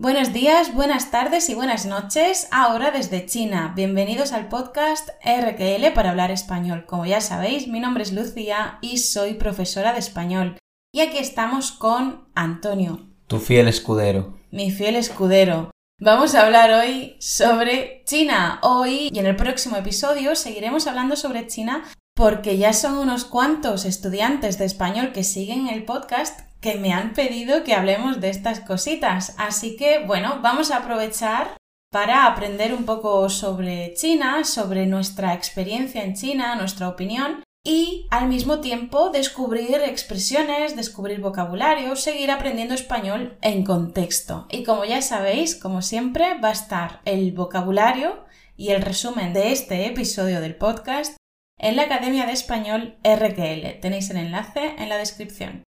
Buenos 0.00 0.32
días, 0.32 0.72
buenas 0.72 1.10
tardes 1.10 1.50
y 1.50 1.54
buenas 1.54 1.84
noches, 1.84 2.48
ahora 2.52 2.90
desde 2.90 3.26
China. 3.26 3.74
Bienvenidos 3.76 4.32
al 4.32 4.48
podcast 4.48 5.10
RQL 5.22 5.92
para 5.94 6.08
hablar 6.08 6.30
español. 6.30 6.86
Como 6.86 7.04
ya 7.04 7.20
sabéis, 7.20 7.68
mi 7.68 7.80
nombre 7.80 8.02
es 8.02 8.14
Lucía 8.14 8.78
y 8.80 8.96
soy 8.96 9.34
profesora 9.34 9.92
de 9.92 9.98
español. 9.98 10.56
Y 10.90 11.00
aquí 11.00 11.18
estamos 11.18 11.70
con 11.70 12.30
Antonio. 12.34 13.10
Tu 13.26 13.40
fiel 13.40 13.68
escudero. 13.68 14.38
Mi 14.50 14.70
fiel 14.70 14.96
escudero. 14.96 15.70
Vamos 16.00 16.34
a 16.34 16.46
hablar 16.46 16.70
hoy 16.70 17.16
sobre 17.20 18.02
China. 18.06 18.58
Hoy 18.62 19.10
y 19.12 19.18
en 19.18 19.26
el 19.26 19.36
próximo 19.36 19.76
episodio 19.76 20.34
seguiremos 20.34 20.86
hablando 20.86 21.14
sobre 21.14 21.46
China 21.46 21.84
porque 22.16 22.56
ya 22.56 22.72
son 22.72 22.96
unos 22.96 23.26
cuantos 23.26 23.84
estudiantes 23.84 24.56
de 24.56 24.64
español 24.64 25.12
que 25.12 25.24
siguen 25.24 25.68
el 25.68 25.84
podcast 25.84 26.49
que 26.60 26.76
me 26.76 26.92
han 26.92 27.12
pedido 27.14 27.64
que 27.64 27.74
hablemos 27.74 28.20
de 28.20 28.30
estas 28.30 28.60
cositas. 28.60 29.34
Así 29.38 29.76
que, 29.76 30.04
bueno, 30.04 30.40
vamos 30.42 30.70
a 30.70 30.78
aprovechar 30.78 31.56
para 31.90 32.26
aprender 32.26 32.72
un 32.72 32.84
poco 32.84 33.28
sobre 33.28 33.94
China, 33.94 34.44
sobre 34.44 34.86
nuestra 34.86 35.34
experiencia 35.34 36.04
en 36.04 36.14
China, 36.14 36.54
nuestra 36.54 36.88
opinión 36.88 37.42
y 37.64 38.06
al 38.10 38.28
mismo 38.28 38.60
tiempo 38.60 39.10
descubrir 39.10 39.80
expresiones, 39.84 40.76
descubrir 40.76 41.20
vocabulario, 41.20 41.96
seguir 41.96 42.30
aprendiendo 42.30 42.74
español 42.74 43.36
en 43.42 43.64
contexto. 43.64 44.46
Y 44.50 44.62
como 44.62 44.84
ya 44.84 45.02
sabéis, 45.02 45.56
como 45.56 45.82
siempre, 45.82 46.38
va 46.38 46.48
a 46.48 46.52
estar 46.52 47.00
el 47.04 47.32
vocabulario 47.32 48.24
y 48.56 48.70
el 48.70 48.82
resumen 48.82 49.32
de 49.32 49.52
este 49.52 49.86
episodio 49.86 50.40
del 50.40 50.56
podcast 50.56 51.16
en 51.58 51.76
la 51.76 51.82
Academia 51.82 52.24
de 52.24 52.32
Español 52.32 52.98
RQL. 53.04 53.80
Tenéis 53.80 54.08
el 54.10 54.18
enlace 54.18 54.76
en 54.78 54.88
la 54.88 54.96
descripción. 54.96 55.64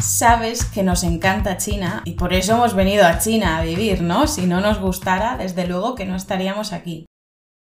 Sabes 0.00 0.64
que 0.64 0.82
nos 0.82 1.02
encanta 1.02 1.56
China 1.56 2.02
y 2.04 2.12
por 2.12 2.32
eso 2.32 2.54
hemos 2.54 2.74
venido 2.74 3.04
a 3.06 3.18
China 3.18 3.58
a 3.58 3.62
vivir, 3.62 4.02
¿no? 4.02 4.26
Si 4.26 4.46
no 4.46 4.60
nos 4.60 4.78
gustara, 4.78 5.36
desde 5.36 5.66
luego 5.66 5.94
que 5.94 6.06
no 6.06 6.14
estaríamos 6.14 6.72
aquí. 6.72 7.06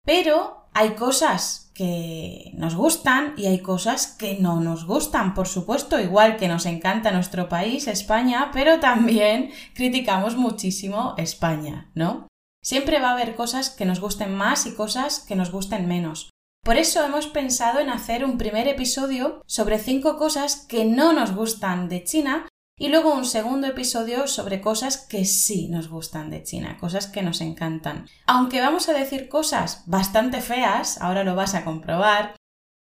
Pero 0.05 0.67
hay 0.73 0.91
cosas 0.91 1.71
que 1.73 2.51
nos 2.55 2.75
gustan 2.75 3.33
y 3.37 3.47
hay 3.47 3.59
cosas 3.59 4.07
que 4.07 4.37
no 4.39 4.61
nos 4.61 4.85
gustan, 4.85 5.33
por 5.33 5.47
supuesto, 5.47 5.99
igual 5.99 6.37
que 6.37 6.47
nos 6.47 6.65
encanta 6.65 7.11
nuestro 7.11 7.49
país, 7.49 7.87
España, 7.87 8.51
pero 8.53 8.79
también 8.79 9.51
criticamos 9.73 10.37
muchísimo 10.37 11.15
España, 11.17 11.91
¿no? 11.93 12.27
Siempre 12.63 12.99
va 12.99 13.09
a 13.09 13.13
haber 13.13 13.35
cosas 13.35 13.69
que 13.69 13.85
nos 13.85 13.99
gusten 13.99 14.35
más 14.35 14.65
y 14.65 14.75
cosas 14.75 15.19
que 15.19 15.35
nos 15.35 15.51
gusten 15.51 15.87
menos. 15.87 16.29
Por 16.63 16.77
eso 16.77 17.03
hemos 17.05 17.27
pensado 17.27 17.79
en 17.79 17.89
hacer 17.89 18.25
un 18.25 18.37
primer 18.37 18.67
episodio 18.67 19.41
sobre 19.45 19.79
cinco 19.79 20.17
cosas 20.17 20.65
que 20.67 20.85
no 20.85 21.13
nos 21.13 21.33
gustan 21.33 21.87
de 21.87 22.03
China 22.03 22.47
y 22.79 22.89
luego 22.89 23.13
un 23.13 23.25
segundo 23.25 23.67
episodio 23.67 24.27
sobre 24.27 24.61
cosas 24.61 24.97
que 24.97 25.25
sí 25.25 25.67
nos 25.69 25.89
gustan 25.89 26.29
de 26.29 26.43
China, 26.43 26.77
cosas 26.79 27.07
que 27.07 27.23
nos 27.23 27.41
encantan. 27.41 28.07
Aunque 28.27 28.61
vamos 28.61 28.87
a 28.87 28.93
decir 28.93 29.29
cosas 29.29 29.83
bastante 29.87 30.41
feas, 30.41 31.01
ahora 31.01 31.23
lo 31.23 31.35
vas 31.35 31.55
a 31.55 31.63
comprobar, 31.63 32.35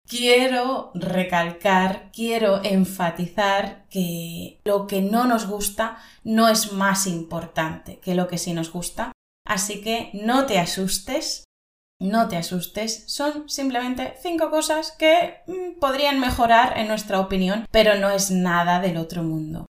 quiero 0.06 0.90
recalcar, 0.94 2.10
quiero 2.12 2.62
enfatizar 2.62 3.86
que 3.88 4.60
lo 4.64 4.86
que 4.86 5.00
no 5.00 5.26
nos 5.26 5.46
gusta 5.46 5.96
no 6.24 6.48
es 6.48 6.72
más 6.72 7.06
importante 7.06 7.98
que 8.00 8.14
lo 8.14 8.28
que 8.28 8.38
sí 8.38 8.52
nos 8.52 8.70
gusta. 8.70 9.12
Así 9.46 9.80
que 9.80 10.10
no 10.12 10.46
te 10.46 10.58
asustes 10.58 11.44
no 11.98 12.28
te 12.28 12.36
asustes, 12.36 13.04
son 13.06 13.48
simplemente 13.48 14.14
cinco 14.22 14.50
cosas 14.50 14.92
que 14.92 15.36
mm, 15.46 15.78
podrían 15.80 16.20
mejorar 16.20 16.78
en 16.78 16.88
nuestra 16.88 17.20
opinión, 17.20 17.66
pero 17.70 17.96
no 17.96 18.10
es 18.10 18.30
nada 18.30 18.80
del 18.80 18.96
otro 18.96 19.22
mundo. 19.22 19.66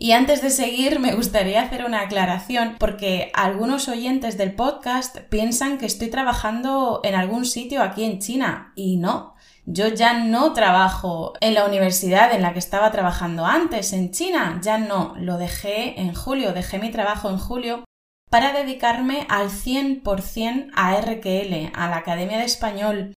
Y 0.00 0.12
antes 0.12 0.42
de 0.42 0.50
seguir, 0.50 1.00
me 1.00 1.16
gustaría 1.16 1.60
hacer 1.60 1.84
una 1.84 2.02
aclaración 2.02 2.76
porque 2.78 3.32
algunos 3.34 3.88
oyentes 3.88 4.38
del 4.38 4.54
podcast 4.54 5.18
piensan 5.28 5.78
que 5.78 5.86
estoy 5.86 6.08
trabajando 6.08 7.00
en 7.02 7.16
algún 7.16 7.44
sitio 7.44 7.82
aquí 7.82 8.04
en 8.04 8.20
China 8.20 8.72
y 8.76 8.96
no. 8.96 9.34
Yo 9.66 9.88
ya 9.88 10.14
no 10.14 10.52
trabajo 10.52 11.34
en 11.40 11.54
la 11.54 11.66
universidad 11.66 12.32
en 12.32 12.42
la 12.42 12.52
que 12.52 12.60
estaba 12.60 12.92
trabajando 12.92 13.44
antes, 13.44 13.92
en 13.92 14.12
China, 14.12 14.60
ya 14.62 14.78
no, 14.78 15.14
lo 15.18 15.36
dejé 15.36 16.00
en 16.00 16.14
julio, 16.14 16.52
dejé 16.52 16.78
mi 16.78 16.92
trabajo 16.92 17.28
en 17.28 17.38
julio 17.38 17.84
para 18.30 18.52
dedicarme 18.52 19.26
al 19.28 19.50
100% 19.50 20.70
a 20.74 21.00
RQL, 21.00 21.72
a 21.74 21.88
la 21.88 21.96
Academia 21.96 22.38
de 22.38 22.44
Español, 22.44 23.14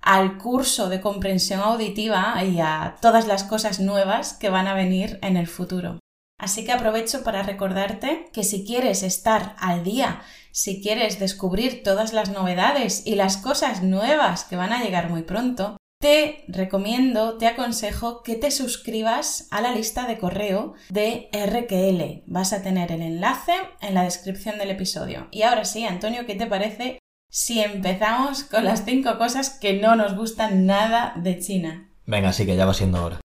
al 0.00 0.38
curso 0.38 0.88
de 0.88 1.00
comprensión 1.00 1.60
auditiva 1.60 2.42
y 2.44 2.60
a 2.60 2.96
todas 3.00 3.26
las 3.26 3.44
cosas 3.44 3.80
nuevas 3.80 4.34
que 4.34 4.50
van 4.50 4.66
a 4.66 4.74
venir 4.74 5.18
en 5.22 5.36
el 5.36 5.46
futuro. 5.46 6.00
Así 6.38 6.64
que 6.64 6.72
aprovecho 6.72 7.22
para 7.22 7.44
recordarte 7.44 8.28
que 8.32 8.42
si 8.42 8.64
quieres 8.64 9.04
estar 9.04 9.54
al 9.58 9.84
día, 9.84 10.22
si 10.50 10.82
quieres 10.82 11.20
descubrir 11.20 11.84
todas 11.84 12.12
las 12.12 12.30
novedades 12.30 13.06
y 13.06 13.14
las 13.14 13.36
cosas 13.36 13.84
nuevas 13.84 14.42
que 14.44 14.56
van 14.56 14.72
a 14.72 14.82
llegar 14.82 15.08
muy 15.08 15.22
pronto, 15.22 15.76
te 16.02 16.44
recomiendo, 16.48 17.38
te 17.38 17.46
aconsejo 17.46 18.24
que 18.24 18.34
te 18.34 18.50
suscribas 18.50 19.46
a 19.52 19.60
la 19.60 19.72
lista 19.72 20.08
de 20.08 20.18
correo 20.18 20.74
de 20.90 21.30
RQL. 21.32 22.24
Vas 22.26 22.52
a 22.52 22.60
tener 22.60 22.90
el 22.90 23.02
enlace 23.02 23.52
en 23.80 23.94
la 23.94 24.02
descripción 24.02 24.58
del 24.58 24.72
episodio. 24.72 25.28
Y 25.30 25.42
ahora 25.42 25.64
sí, 25.64 25.84
Antonio, 25.84 26.26
¿qué 26.26 26.34
te 26.34 26.48
parece 26.48 26.98
si 27.30 27.60
empezamos 27.60 28.42
con 28.42 28.64
las 28.64 28.84
cinco 28.84 29.16
cosas 29.16 29.50
que 29.60 29.74
no 29.74 29.94
nos 29.94 30.16
gustan 30.16 30.66
nada 30.66 31.14
de 31.16 31.38
China? 31.38 31.88
Venga, 32.04 32.32
sí 32.32 32.46
que 32.46 32.56
ya 32.56 32.66
va 32.66 32.74
siendo 32.74 33.04
hora. 33.04 33.20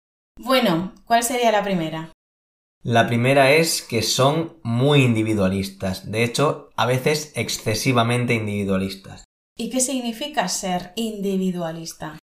Bueno, 0.41 0.95
¿cuál 1.05 1.23
sería 1.23 1.53
la 1.53 1.63
primera? 1.63 2.11
La 2.83 3.07
primera 3.07 3.53
es 3.53 3.83
que 3.83 4.01
son 4.01 4.57
muy 4.63 5.03
individualistas, 5.05 6.11
de 6.11 6.25
hecho, 6.25 6.71
a 6.75 6.87
veces 6.87 7.33
excesivamente 7.37 8.33
individualistas. 8.33 9.25
¿Y 9.59 9.69
qué 9.69 9.81
significa 9.81 10.49
ser 10.49 10.93
individualista? 10.97 12.19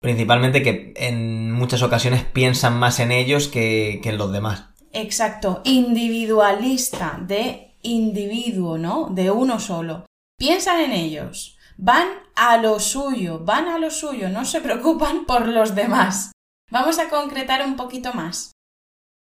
Principalmente 0.00 0.62
que 0.62 0.92
en 0.96 1.50
muchas 1.52 1.82
ocasiones 1.82 2.24
piensan 2.24 2.78
más 2.78 3.00
en 3.00 3.10
ellos 3.10 3.48
que, 3.48 4.00
en 4.02 4.18
los 4.18 4.32
demás. 4.32 4.66
Exacto, 4.92 5.60
individualista, 5.64 7.18
de 7.20 7.74
individuo, 7.82 8.78
¿no? 8.78 9.08
De 9.10 9.30
uno 9.30 9.58
solo. 9.58 10.06
Piensan 10.38 10.80
en 10.80 10.92
ellos, 10.92 11.58
van 11.76 12.08
a 12.36 12.58
lo 12.58 12.78
suyo, 12.78 13.40
van 13.40 13.66
a 13.66 13.78
lo 13.78 13.90
suyo, 13.90 14.28
no 14.28 14.44
se 14.44 14.60
preocupan 14.60 15.24
por 15.26 15.48
los 15.48 15.74
demás. 15.74 16.32
Vamos 16.70 16.98
a 16.98 17.08
concretar 17.08 17.66
un 17.66 17.76
poquito 17.76 18.12
más. 18.12 18.52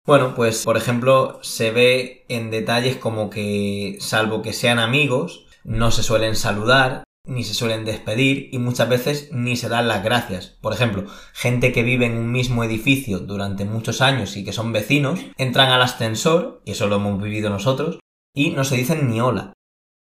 Bueno, 0.06 0.34
pues 0.36 0.64
por 0.64 0.78
ejemplo 0.78 1.40
se 1.44 1.72
ve 1.72 2.26
en 2.28 2.50
detalles 2.50 2.98
como 2.98 3.30
que, 3.30 3.98
salvo 4.00 4.42
que 4.42 4.54
sean 4.54 4.80
amigos, 4.80 5.46
no 5.64 5.92
se 5.92 6.02
suelen 6.02 6.36
saludar, 6.36 7.04
ni 7.26 7.44
se 7.44 7.54
suelen 7.54 7.86
despedir 7.86 8.50
y 8.52 8.58
muchas 8.58 8.90
veces 8.90 9.30
ni 9.32 9.56
se 9.56 9.70
dan 9.70 9.88
las 9.88 10.04
gracias. 10.04 10.58
Por 10.62 10.74
ejemplo, 10.74 11.06
gente 11.34 11.72
que 11.72 11.84
vive 11.84 12.06
en 12.06 12.18
un 12.18 12.32
mismo 12.32 12.64
edificio 12.64 13.20
durante 13.20 13.66
muchos 13.66 14.02
años 14.02 14.36
y 14.38 14.44
que 14.44 14.54
son 14.54 14.72
vecinos, 14.72 15.20
entran 15.38 15.72
al 15.72 15.81
ascensor, 15.81 16.62
y 16.66 16.72
eso 16.72 16.88
lo 16.88 16.96
hemos 16.98 17.22
vivido 17.22 17.50
nosotros, 17.50 18.00
y 18.34 18.52
no 18.52 18.64
se 18.64 18.78
dicen 18.78 19.10
ni 19.10 19.22
hola. 19.22 19.54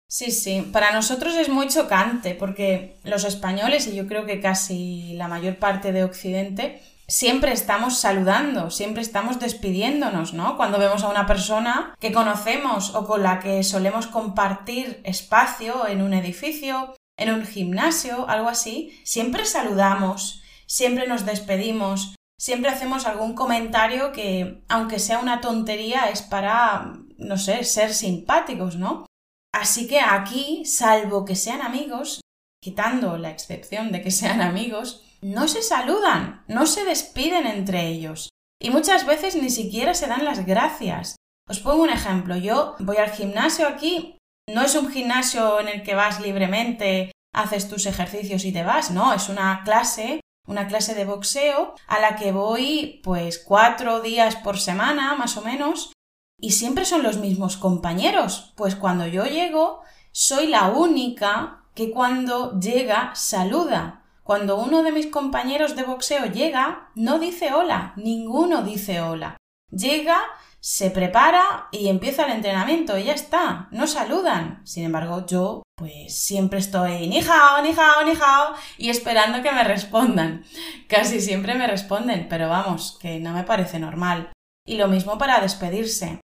Sí, 0.07 0.31
sí, 0.31 0.69
para 0.71 0.93
nosotros 0.93 1.35
es 1.35 1.49
muy 1.49 1.67
chocante 1.69 2.35
porque 2.35 2.97
los 3.03 3.23
españoles, 3.23 3.87
y 3.87 3.95
yo 3.95 4.05
creo 4.05 4.25
que 4.25 4.39
casi 4.39 5.13
la 5.13 5.27
mayor 5.27 5.57
parte 5.57 5.91
de 5.91 6.03
Occidente, 6.03 6.81
siempre 7.07 7.51
estamos 7.51 7.97
saludando, 7.97 8.69
siempre 8.69 9.01
estamos 9.01 9.39
despidiéndonos, 9.39 10.33
¿no? 10.33 10.57
Cuando 10.57 10.79
vemos 10.79 11.03
a 11.03 11.09
una 11.09 11.25
persona 11.25 11.95
que 11.99 12.11
conocemos 12.11 12.95
o 12.95 13.05
con 13.05 13.23
la 13.23 13.39
que 13.39 13.63
solemos 13.63 14.07
compartir 14.07 15.01
espacio 15.03 15.87
en 15.87 16.01
un 16.01 16.13
edificio, 16.13 16.95
en 17.17 17.33
un 17.33 17.45
gimnasio, 17.45 18.27
algo 18.29 18.49
así, 18.49 18.99
siempre 19.03 19.45
saludamos, 19.45 20.41
siempre 20.65 21.07
nos 21.07 21.25
despedimos, 21.25 22.15
siempre 22.39 22.69
hacemos 22.69 23.05
algún 23.05 23.35
comentario 23.35 24.11
que, 24.11 24.63
aunque 24.69 24.99
sea 24.99 25.19
una 25.19 25.41
tontería, 25.41 26.09
es 26.09 26.21
para, 26.21 26.93
no 27.17 27.37
sé, 27.37 27.63
ser 27.63 27.93
simpáticos, 27.93 28.75
¿no? 28.75 29.05
Así 29.53 29.87
que 29.87 29.99
aquí, 29.99 30.65
salvo 30.65 31.25
que 31.25 31.35
sean 31.35 31.61
amigos, 31.61 32.21
quitando 32.59 33.17
la 33.17 33.29
excepción 33.29 33.91
de 33.91 34.01
que 34.01 34.09
sean 34.09 34.41
amigos, 34.41 35.02
no 35.23 35.47
se 35.47 35.61
saludan, 35.61 36.43
no 36.47 36.65
se 36.65 36.83
despiden 36.83 37.47
entre 37.47 37.87
ellos. 37.87 38.29
Y 38.61 38.69
muchas 38.69 39.05
veces 39.05 39.35
ni 39.35 39.49
siquiera 39.49 39.93
se 39.93 40.07
dan 40.07 40.25
las 40.25 40.45
gracias. 40.45 41.15
Os 41.49 41.59
pongo 41.59 41.83
un 41.83 41.89
ejemplo. 41.89 42.35
Yo 42.35 42.75
voy 42.79 42.97
al 42.97 43.11
gimnasio 43.11 43.67
aquí. 43.67 44.17
No 44.49 44.61
es 44.61 44.75
un 44.75 44.89
gimnasio 44.89 45.59
en 45.59 45.69
el 45.69 45.83
que 45.83 45.95
vas 45.95 46.19
libremente, 46.19 47.11
haces 47.33 47.69
tus 47.69 47.85
ejercicios 47.85 48.43
y 48.45 48.51
te 48.51 48.63
vas. 48.63 48.91
No, 48.91 49.13
es 49.13 49.29
una 49.29 49.63
clase, 49.63 50.19
una 50.45 50.67
clase 50.67 50.93
de 50.93 51.05
boxeo 51.05 51.75
a 51.87 51.99
la 51.99 52.15
que 52.17 52.31
voy 52.31 52.99
pues 53.03 53.39
cuatro 53.39 54.01
días 54.01 54.35
por 54.35 54.59
semana, 54.59 55.15
más 55.15 55.37
o 55.37 55.41
menos. 55.41 55.93
Y 56.39 56.51
siempre 56.51 56.83
son 56.83 57.03
los 57.03 57.17
mismos 57.17 57.55
compañeros. 57.55 58.53
Pues 58.57 58.75
cuando 58.75 59.07
yo 59.07 59.25
llego, 59.25 59.81
soy 60.11 60.47
la 60.47 60.67
única 60.67 61.63
que 61.75 61.91
cuando 61.91 62.59
llega 62.59 63.15
saluda 63.15 64.02
cuando 64.23 64.57
uno 64.57 64.83
de 64.83 64.93
mis 64.93 65.07
compañeros 65.07 65.75
de 65.75 65.83
boxeo 65.83 66.25
llega, 66.27 66.89
no 66.95 67.19
dice 67.19 67.53
hola, 67.53 67.93
ninguno 67.97 68.63
dice 68.63 69.01
hola. 69.01 69.37
Llega, 69.69 70.21
se 70.61 70.91
prepara 70.91 71.67
y 71.71 71.89
empieza 71.89 72.25
el 72.25 72.31
entrenamiento 72.31 72.97
y 72.97 73.03
ya 73.03 73.13
está, 73.13 73.67
no 73.71 73.85
saludan. 73.85 74.61
Sin 74.65 74.85
embargo, 74.85 75.25
yo 75.25 75.63
pues 75.75 76.15
siempre 76.17 76.59
estoy 76.59 77.07
ni 77.07 77.19
hao, 77.19 77.61
ni 77.61 77.71
hao, 77.71 78.05
ni 78.05 78.11
hao 78.11 78.55
y 78.77 78.89
esperando 78.89 79.43
que 79.43 79.51
me 79.51 79.65
respondan. 79.65 80.45
Casi 80.87 81.19
siempre 81.19 81.55
me 81.55 81.67
responden, 81.67 82.27
pero 82.29 82.47
vamos, 82.47 82.97
que 83.01 83.19
no 83.19 83.33
me 83.33 83.43
parece 83.43 83.77
normal. 83.79 84.31
Y 84.65 84.77
lo 84.77 84.87
mismo 84.87 85.17
para 85.17 85.41
despedirse. 85.41 86.21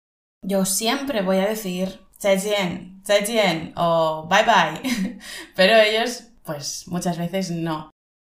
Yo 0.42 0.64
siempre 0.64 1.22
voy 1.22 1.36
a 1.36 1.46
decir 1.46 2.00
zaijian, 2.18 3.02
zaijian 3.06 3.72
o 3.76 4.26
bye 4.28 4.42
bye, 4.44 5.18
pero 5.56 5.76
ellos 5.76 6.24
pues 6.44 6.84
muchas 6.86 7.18
veces 7.18 7.50
no. 7.50 7.90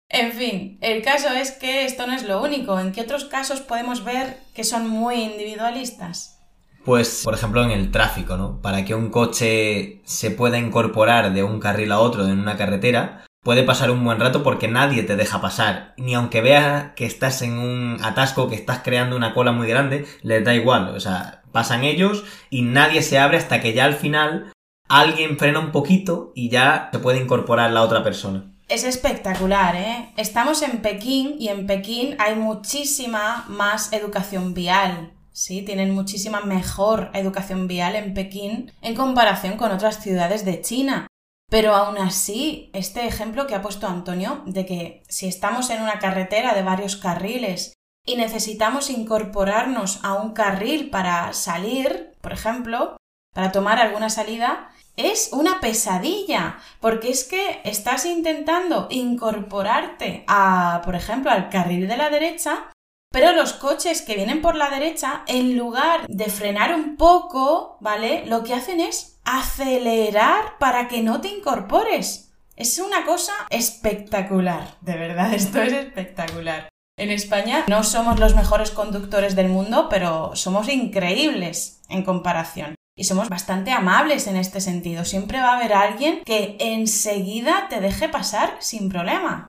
En 0.09 0.31
fin, 0.31 0.79
el 0.81 1.03
caso 1.03 1.29
es 1.29 1.51
que 1.51 1.85
esto 1.85 2.07
no 2.07 2.13
es 2.13 2.23
lo 2.23 2.41
único. 2.41 2.79
¿En 2.79 2.91
qué 2.91 3.01
otros 3.01 3.25
casos 3.25 3.61
podemos 3.61 4.03
ver 4.03 4.37
que 4.55 4.63
son 4.63 4.89
muy 4.89 5.15
individualistas? 5.21 6.39
Pues, 6.83 7.21
por 7.23 7.35
ejemplo, 7.35 7.63
en 7.63 7.71
el 7.71 7.91
tráfico, 7.91 8.35
¿no? 8.35 8.61
Para 8.61 8.83
que 8.85 8.95
un 8.95 9.11
coche 9.11 10.01
se 10.05 10.31
pueda 10.31 10.57
incorporar 10.57 11.33
de 11.33 11.43
un 11.43 11.59
carril 11.59 11.91
a 11.91 11.99
otro 11.99 12.25
en 12.25 12.39
una 12.39 12.57
carretera, 12.57 13.25
puede 13.43 13.63
pasar 13.63 13.91
un 13.91 14.03
buen 14.03 14.19
rato 14.19 14.41
porque 14.41 14.67
nadie 14.67 15.03
te 15.03 15.15
deja 15.15 15.41
pasar. 15.41 15.93
Ni 15.97 16.15
aunque 16.15 16.41
vea 16.41 16.93
que 16.95 17.05
estás 17.05 17.43
en 17.43 17.59
un 17.59 17.99
atasco, 18.03 18.49
que 18.49 18.55
estás 18.55 18.79
creando 18.79 19.15
una 19.15 19.35
cola 19.35 19.51
muy 19.51 19.67
grande, 19.67 20.07
les 20.23 20.43
da 20.43 20.55
igual. 20.55 20.95
O 20.95 20.99
sea, 20.99 21.43
pasan 21.51 21.83
ellos 21.83 22.23
y 22.49 22.63
nadie 22.63 23.03
se 23.03 23.19
abre 23.19 23.37
hasta 23.37 23.61
que 23.61 23.73
ya 23.73 23.85
al 23.85 23.95
final 23.95 24.51
alguien 24.89 25.37
frena 25.37 25.59
un 25.59 25.71
poquito 25.71 26.33
y 26.35 26.49
ya 26.49 26.89
se 26.91 26.99
puede 26.99 27.21
incorporar 27.21 27.71
la 27.71 27.83
otra 27.83 28.03
persona. 28.03 28.51
Es 28.67 28.83
espectacular, 28.83 29.75
¿eh? 29.75 30.11
Estamos 30.17 30.61
en 30.61 30.81
Pekín 30.81 31.35
y 31.39 31.47
en 31.47 31.65
Pekín 31.65 32.15
hay 32.19 32.35
muchísima 32.35 33.45
más 33.47 33.93
educación 33.93 34.53
vial. 34.53 35.13
Sí, 35.31 35.61
tienen 35.61 35.93
muchísima 35.93 36.41
mejor 36.41 37.11
educación 37.13 37.67
vial 37.67 37.95
en 37.95 38.13
Pekín 38.13 38.71
en 38.81 38.95
comparación 38.95 39.57
con 39.57 39.71
otras 39.71 40.01
ciudades 40.01 40.43
de 40.43 40.61
China. 40.61 41.07
Pero 41.49 41.73
aún 41.73 41.97
así, 41.97 42.69
este 42.73 43.07
ejemplo 43.07 43.47
que 43.47 43.55
ha 43.55 43.61
puesto 43.61 43.87
Antonio 43.87 44.43
de 44.45 44.65
que 44.65 45.03
si 45.07 45.27
estamos 45.27 45.69
en 45.71 45.81
una 45.81 45.97
carretera 45.97 46.53
de 46.53 46.61
varios 46.61 46.95
carriles 46.95 47.73
y 48.05 48.17
necesitamos 48.17 48.89
incorporarnos 48.91 49.99
a 50.03 50.13
un 50.13 50.33
carril 50.33 50.91
para 50.91 51.33
salir, 51.33 52.11
por 52.21 52.33
ejemplo, 52.33 52.97
para 53.33 53.51
tomar 53.51 53.79
alguna 53.79 54.09
salida, 54.09 54.69
es 54.99 55.29
una 55.31 55.61
pesadilla, 55.61 56.57
porque 56.81 57.09
es 57.09 57.23
que 57.23 57.61
estás 57.63 58.05
intentando 58.05 58.87
incorporarte 58.89 60.25
a, 60.27 60.81
por 60.83 60.95
ejemplo, 60.95 61.31
al 61.31 61.49
carril 61.49 61.87
de 61.87 61.97
la 61.97 62.09
derecha, 62.09 62.71
pero 63.11 63.31
los 63.31 63.53
coches 63.53 64.01
que 64.01 64.15
vienen 64.15 64.41
por 64.41 64.55
la 64.55 64.69
derecha, 64.69 65.23
en 65.27 65.57
lugar 65.57 66.05
de 66.07 66.25
frenar 66.25 66.75
un 66.75 66.97
poco, 66.97 67.77
¿vale? 67.79 68.25
Lo 68.27 68.43
que 68.43 68.53
hacen 68.53 68.79
es 68.79 69.19
acelerar 69.23 70.57
para 70.59 70.87
que 70.87 71.01
no 71.01 71.21
te 71.21 71.29
incorpores. 71.29 72.31
Es 72.55 72.77
una 72.77 73.05
cosa 73.05 73.33
espectacular, 73.49 74.75
de 74.81 74.97
verdad, 74.97 75.33
esto 75.33 75.61
es 75.61 75.73
espectacular. 75.73 76.67
En 76.97 77.11
España 77.11 77.63
no 77.69 77.85
somos 77.85 78.19
los 78.19 78.35
mejores 78.35 78.71
conductores 78.71 79.35
del 79.37 79.47
mundo, 79.47 79.87
pero 79.89 80.35
somos 80.35 80.67
increíbles 80.67 81.81
en 81.87 82.03
comparación 82.03 82.75
y 82.99 83.05
somos 83.05 83.29
bastante 83.29 83.71
amables 83.71 84.27
en 84.27 84.35
este 84.35 84.59
sentido. 84.59 85.05
Siempre 85.05 85.39
va 85.39 85.53
a 85.53 85.57
haber 85.57 85.71
alguien 85.71 86.21
que 86.25 86.57
enseguida 86.59 87.67
te 87.69 87.79
deje 87.79 88.09
pasar 88.09 88.57
sin 88.59 88.89
problema. 88.89 89.47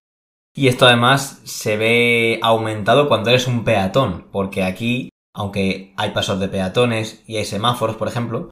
Y 0.55 0.69
esto 0.69 0.87
además 0.87 1.41
se 1.45 1.77
ve 1.77 2.39
aumentado 2.43 3.09
cuando 3.09 3.31
eres 3.31 3.49
un 3.49 3.65
peatón, 3.65 4.29
porque 4.31 4.63
aquí, 4.63 5.09
aunque 5.35 5.93
hay 5.97 6.11
pasos 6.11 6.39
de 6.39 6.49
peatones 6.49 7.25
y 7.27 7.39
hay 7.39 7.45
semáforos, 7.45 7.97
por 7.97 8.07
ejemplo, 8.07 8.51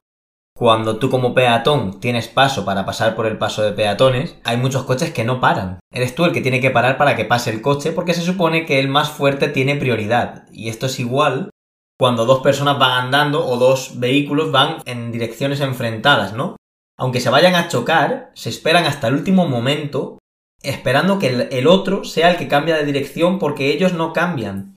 cuando 0.53 0.97
tú 0.97 1.09
como 1.09 1.33
peatón 1.33 2.01
tienes 2.01 2.27
paso 2.27 2.65
para 2.65 2.85
pasar 2.85 3.15
por 3.15 3.25
el 3.25 3.37
paso 3.37 3.61
de 3.61 3.71
peatones, 3.71 4.35
hay 4.43 4.57
muchos 4.57 4.83
coches 4.83 5.13
que 5.13 5.23
no 5.23 5.39
paran. 5.39 5.79
Eres 5.93 6.13
tú 6.13 6.25
el 6.25 6.33
que 6.33 6.41
tiene 6.41 6.59
que 6.59 6.71
parar 6.71 6.97
para 6.97 7.15
que 7.15 7.23
pase 7.23 7.51
el 7.51 7.61
coche 7.61 7.93
porque 7.93 8.13
se 8.13 8.21
supone 8.21 8.65
que 8.65 8.79
el 8.79 8.89
más 8.89 9.09
fuerte 9.09 9.47
tiene 9.47 9.77
prioridad. 9.77 10.43
Y 10.51 10.67
esto 10.67 10.87
es 10.87 10.99
igual 10.99 11.51
cuando 11.99 12.25
dos 12.25 12.41
personas 12.41 12.79
van 12.79 12.91
andando 12.91 13.45
o 13.45 13.57
dos 13.57 13.99
vehículos 13.99 14.51
van 14.51 14.77
en 14.85 15.11
direcciones 15.11 15.59
enfrentadas, 15.59 16.33
¿no? 16.33 16.55
Aunque 16.97 17.19
se 17.19 17.29
vayan 17.29 17.55
a 17.55 17.67
chocar, 17.67 18.31
se 18.35 18.49
esperan 18.49 18.85
hasta 18.85 19.07
el 19.07 19.15
último 19.15 19.47
momento, 19.47 20.17
esperando 20.63 21.19
que 21.19 21.49
el, 21.51 21.67
otro 21.67 22.05
sea 22.05 22.31
el 22.31 22.37
que 22.37 22.47
cambia 22.47 22.77
de 22.77 22.85
dirección 22.85 23.37
porque 23.37 23.71
ellos 23.71 23.93
no 23.93 24.13
cambian. 24.13 24.75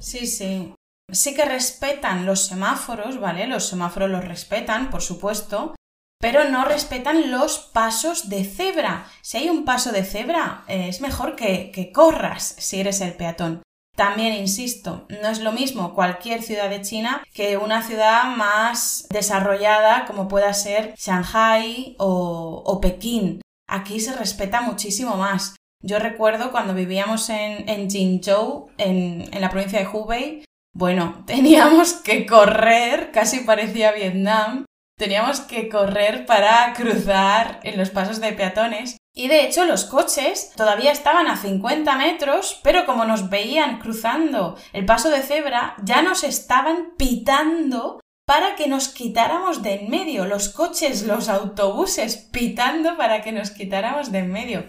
Sí, 0.00 0.26
sí. 0.26 0.74
Sí 1.12 1.34
que 1.36 1.44
respetan 1.44 2.26
los 2.26 2.46
semáforos, 2.46 3.20
¿vale? 3.20 3.46
Los 3.46 3.68
semáforos 3.68 4.10
los 4.10 4.24
respetan, 4.24 4.90
por 4.90 5.02
supuesto, 5.02 5.76
pero 6.20 6.48
no 6.50 6.64
respetan 6.64 7.30
los 7.30 7.58
pasos 7.58 8.28
de 8.28 8.44
cebra. 8.44 9.06
Si 9.22 9.38
hay 9.38 9.48
un 9.48 9.64
paso 9.64 9.92
de 9.92 10.02
cebra, 10.02 10.64
es 10.66 11.00
mejor 11.00 11.36
que, 11.36 11.70
que 11.70 11.92
corras 11.92 12.56
si 12.58 12.80
eres 12.80 13.00
el 13.00 13.14
peatón. 13.14 13.62
También, 13.96 14.34
insisto, 14.34 15.06
no 15.08 15.28
es 15.28 15.40
lo 15.40 15.52
mismo 15.52 15.94
cualquier 15.94 16.42
ciudad 16.42 16.68
de 16.68 16.82
China 16.82 17.24
que 17.32 17.56
una 17.56 17.82
ciudad 17.82 18.36
más 18.36 19.06
desarrollada 19.08 20.04
como 20.04 20.28
pueda 20.28 20.52
ser 20.52 20.94
Shanghai 20.98 21.96
o, 21.98 22.78
Pekín. 22.82 23.40
Aquí 23.66 23.98
se 24.00 24.14
respeta 24.14 24.60
muchísimo 24.60 25.16
más. 25.16 25.56
Yo 25.82 25.98
recuerdo 25.98 26.52
cuando 26.52 26.74
vivíamos 26.74 27.30
en, 27.30 27.68
en 27.68 27.90
Jinzhou, 27.90 28.68
en, 28.76 29.32
en 29.32 29.40
la 29.40 29.50
provincia 29.50 29.78
de 29.78 29.88
Hubei, 29.88 30.44
bueno, 30.74 31.22
teníamos 31.26 31.94
que 31.94 32.26
correr, 32.26 33.10
casi 33.12 33.40
parecía 33.40 33.92
Vietnam, 33.92 34.66
teníamos 34.96 35.40
que 35.40 35.68
correr 35.68 36.26
para 36.26 36.72
cruzar 36.74 37.60
en 37.62 37.78
los 37.78 37.90
pasos 37.90 38.20
de 38.20 38.32
peatones 38.32 38.96
y 39.14 39.28
de 39.28 39.44
hecho 39.44 39.64
los 39.64 39.84
coches 39.84 40.52
todavía 40.56 40.92
estaban 40.92 41.26
a 41.26 41.36
50 41.36 41.96
metros, 41.96 42.60
pero 42.62 42.84
como 42.84 43.04
nos 43.04 43.30
veían 43.30 43.78
cruzando 43.78 44.58
el 44.72 44.84
paso 44.84 45.10
de 45.10 45.22
cebra, 45.22 45.74
ya 45.82 46.02
nos 46.02 46.22
estaban 46.22 46.92
pitando 46.98 48.00
para 48.26 48.56
que 48.56 48.66
nos 48.66 48.88
quitáramos 48.88 49.62
de 49.62 49.74
en 49.74 49.90
medio. 49.90 50.26
Los 50.26 50.50
coches, 50.50 51.04
los 51.04 51.28
autobuses 51.28 52.16
pitando 52.16 52.96
para 52.96 53.22
que 53.22 53.32
nos 53.32 53.50
quitáramos 53.50 54.12
de 54.12 54.18
en 54.18 54.32
medio. 54.32 54.64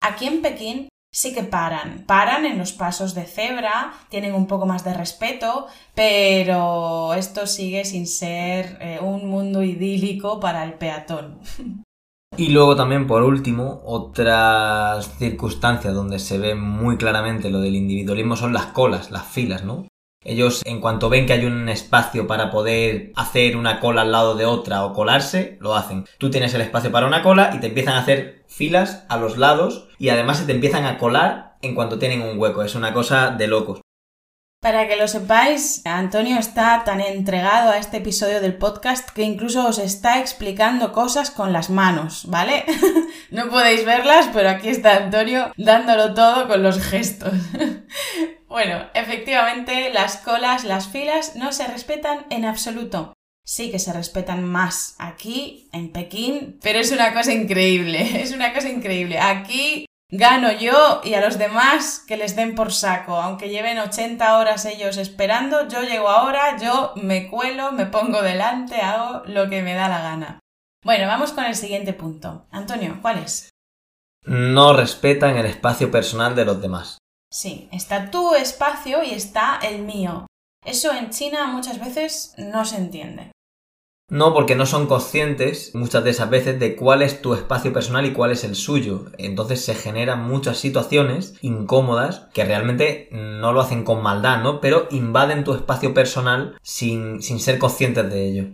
Aquí 0.00 0.26
en 0.26 0.42
Pekín 0.42 0.88
sí 1.12 1.34
que 1.34 1.42
paran, 1.42 2.04
paran 2.06 2.46
en 2.46 2.58
los 2.58 2.72
pasos 2.72 3.14
de 3.14 3.24
cebra, 3.24 3.92
tienen 4.08 4.34
un 4.34 4.46
poco 4.46 4.66
más 4.66 4.82
de 4.82 4.94
respeto, 4.94 5.66
pero 5.94 7.12
esto 7.14 7.46
sigue 7.46 7.84
sin 7.84 8.06
ser 8.06 8.78
eh, 8.80 8.98
un 9.00 9.28
mundo 9.28 9.62
idílico 9.62 10.40
para 10.40 10.64
el 10.64 10.74
peatón. 10.74 11.38
Y 12.34 12.48
luego 12.48 12.74
también, 12.74 13.06
por 13.06 13.22
último, 13.22 13.82
otras 13.84 15.18
circunstancias 15.18 15.92
donde 15.92 16.18
se 16.18 16.38
ve 16.38 16.54
muy 16.54 16.96
claramente 16.96 17.50
lo 17.50 17.60
del 17.60 17.76
individualismo 17.76 18.36
son 18.36 18.54
las 18.54 18.66
colas, 18.68 19.10
las 19.10 19.26
filas, 19.26 19.64
¿no? 19.64 19.86
Ellos, 20.24 20.62
en 20.64 20.80
cuanto 20.80 21.08
ven 21.08 21.26
que 21.26 21.32
hay 21.32 21.44
un 21.44 21.68
espacio 21.68 22.26
para 22.26 22.50
poder 22.50 23.12
hacer 23.16 23.56
una 23.56 23.80
cola 23.80 24.02
al 24.02 24.12
lado 24.12 24.34
de 24.36 24.46
otra 24.46 24.84
o 24.84 24.92
colarse, 24.92 25.58
lo 25.60 25.74
hacen. 25.74 26.06
Tú 26.18 26.30
tienes 26.30 26.54
el 26.54 26.60
espacio 26.60 26.92
para 26.92 27.06
una 27.06 27.22
cola 27.22 27.52
y 27.54 27.60
te 27.60 27.66
empiezan 27.66 27.94
a 27.94 28.00
hacer 28.00 28.44
filas 28.46 29.04
a 29.08 29.16
los 29.16 29.36
lados 29.36 29.88
y 29.98 30.10
además 30.10 30.38
se 30.38 30.46
te 30.46 30.52
empiezan 30.52 30.84
a 30.84 30.98
colar 30.98 31.56
en 31.60 31.74
cuanto 31.74 31.98
tienen 31.98 32.22
un 32.22 32.38
hueco. 32.38 32.62
Es 32.62 32.74
una 32.74 32.92
cosa 32.92 33.30
de 33.30 33.46
locos. 33.48 33.81
Para 34.62 34.86
que 34.86 34.94
lo 34.94 35.08
sepáis, 35.08 35.82
Antonio 35.84 36.38
está 36.38 36.84
tan 36.84 37.00
entregado 37.00 37.72
a 37.72 37.78
este 37.78 37.96
episodio 37.96 38.40
del 38.40 38.54
podcast 38.54 39.10
que 39.10 39.24
incluso 39.24 39.66
os 39.66 39.80
está 39.80 40.20
explicando 40.20 40.92
cosas 40.92 41.32
con 41.32 41.52
las 41.52 41.68
manos, 41.68 42.26
¿vale? 42.28 42.64
no 43.32 43.50
podéis 43.50 43.84
verlas, 43.84 44.30
pero 44.32 44.48
aquí 44.48 44.68
está 44.68 44.98
Antonio 44.98 45.52
dándolo 45.56 46.14
todo 46.14 46.46
con 46.46 46.62
los 46.62 46.80
gestos. 46.80 47.32
bueno, 48.48 48.86
efectivamente, 48.94 49.90
las 49.92 50.18
colas, 50.18 50.62
las 50.62 50.86
filas 50.86 51.34
no 51.34 51.50
se 51.50 51.66
respetan 51.66 52.24
en 52.30 52.44
absoluto. 52.44 53.14
Sí 53.44 53.72
que 53.72 53.80
se 53.80 53.92
respetan 53.92 54.44
más 54.44 54.94
aquí, 55.00 55.68
en 55.72 55.90
Pekín, 55.90 56.60
pero 56.62 56.78
es 56.78 56.92
una 56.92 57.12
cosa 57.12 57.32
increíble, 57.32 57.98
es 58.22 58.30
una 58.30 58.54
cosa 58.54 58.68
increíble. 58.68 59.18
Aquí 59.18 59.86
gano 60.12 60.52
yo 60.52 61.00
y 61.02 61.14
a 61.14 61.20
los 61.20 61.38
demás 61.38 62.04
que 62.06 62.16
les 62.16 62.36
den 62.36 62.54
por 62.54 62.72
saco. 62.72 63.16
Aunque 63.16 63.48
lleven 63.48 63.78
80 63.78 64.38
horas 64.38 64.64
ellos 64.66 64.98
esperando, 64.98 65.66
yo 65.68 65.82
llego 65.82 66.08
ahora, 66.08 66.56
yo 66.58 66.92
me 66.96 67.28
cuelo, 67.28 67.72
me 67.72 67.86
pongo 67.86 68.22
delante, 68.22 68.76
hago 68.76 69.22
lo 69.26 69.48
que 69.48 69.62
me 69.62 69.74
da 69.74 69.88
la 69.88 70.02
gana. 70.02 70.38
Bueno, 70.84 71.06
vamos 71.06 71.32
con 71.32 71.44
el 71.44 71.56
siguiente 71.56 71.94
punto. 71.94 72.46
Antonio, 72.50 72.98
¿cuál 73.00 73.18
es? 73.18 73.48
No 74.24 74.74
respetan 74.74 75.36
el 75.36 75.46
espacio 75.46 75.90
personal 75.90 76.36
de 76.36 76.44
los 76.44 76.60
demás. 76.60 76.98
Sí, 77.30 77.68
está 77.72 78.10
tu 78.10 78.34
espacio 78.34 79.02
y 79.02 79.12
está 79.12 79.58
el 79.62 79.82
mío. 79.82 80.26
Eso 80.64 80.92
en 80.92 81.10
China 81.10 81.46
muchas 81.46 81.80
veces 81.80 82.34
no 82.36 82.64
se 82.64 82.76
entiende. 82.76 83.32
No, 84.12 84.34
porque 84.34 84.56
no 84.56 84.66
son 84.66 84.88
conscientes 84.88 85.74
muchas 85.74 86.04
de 86.04 86.10
esas 86.10 86.28
veces 86.28 86.60
de 86.60 86.76
cuál 86.76 87.00
es 87.00 87.22
tu 87.22 87.32
espacio 87.32 87.72
personal 87.72 88.04
y 88.04 88.12
cuál 88.12 88.30
es 88.30 88.44
el 88.44 88.56
suyo. 88.56 89.06
Entonces 89.16 89.64
se 89.64 89.74
generan 89.74 90.28
muchas 90.28 90.58
situaciones 90.58 91.34
incómodas 91.40 92.28
que 92.34 92.44
realmente 92.44 93.08
no 93.10 93.54
lo 93.54 93.62
hacen 93.62 93.84
con 93.84 94.02
maldad, 94.02 94.42
¿no? 94.42 94.60
Pero 94.60 94.86
invaden 94.90 95.44
tu 95.44 95.54
espacio 95.54 95.94
personal 95.94 96.58
sin, 96.60 97.22
sin 97.22 97.40
ser 97.40 97.58
conscientes 97.58 98.10
de 98.10 98.28
ello. 98.28 98.44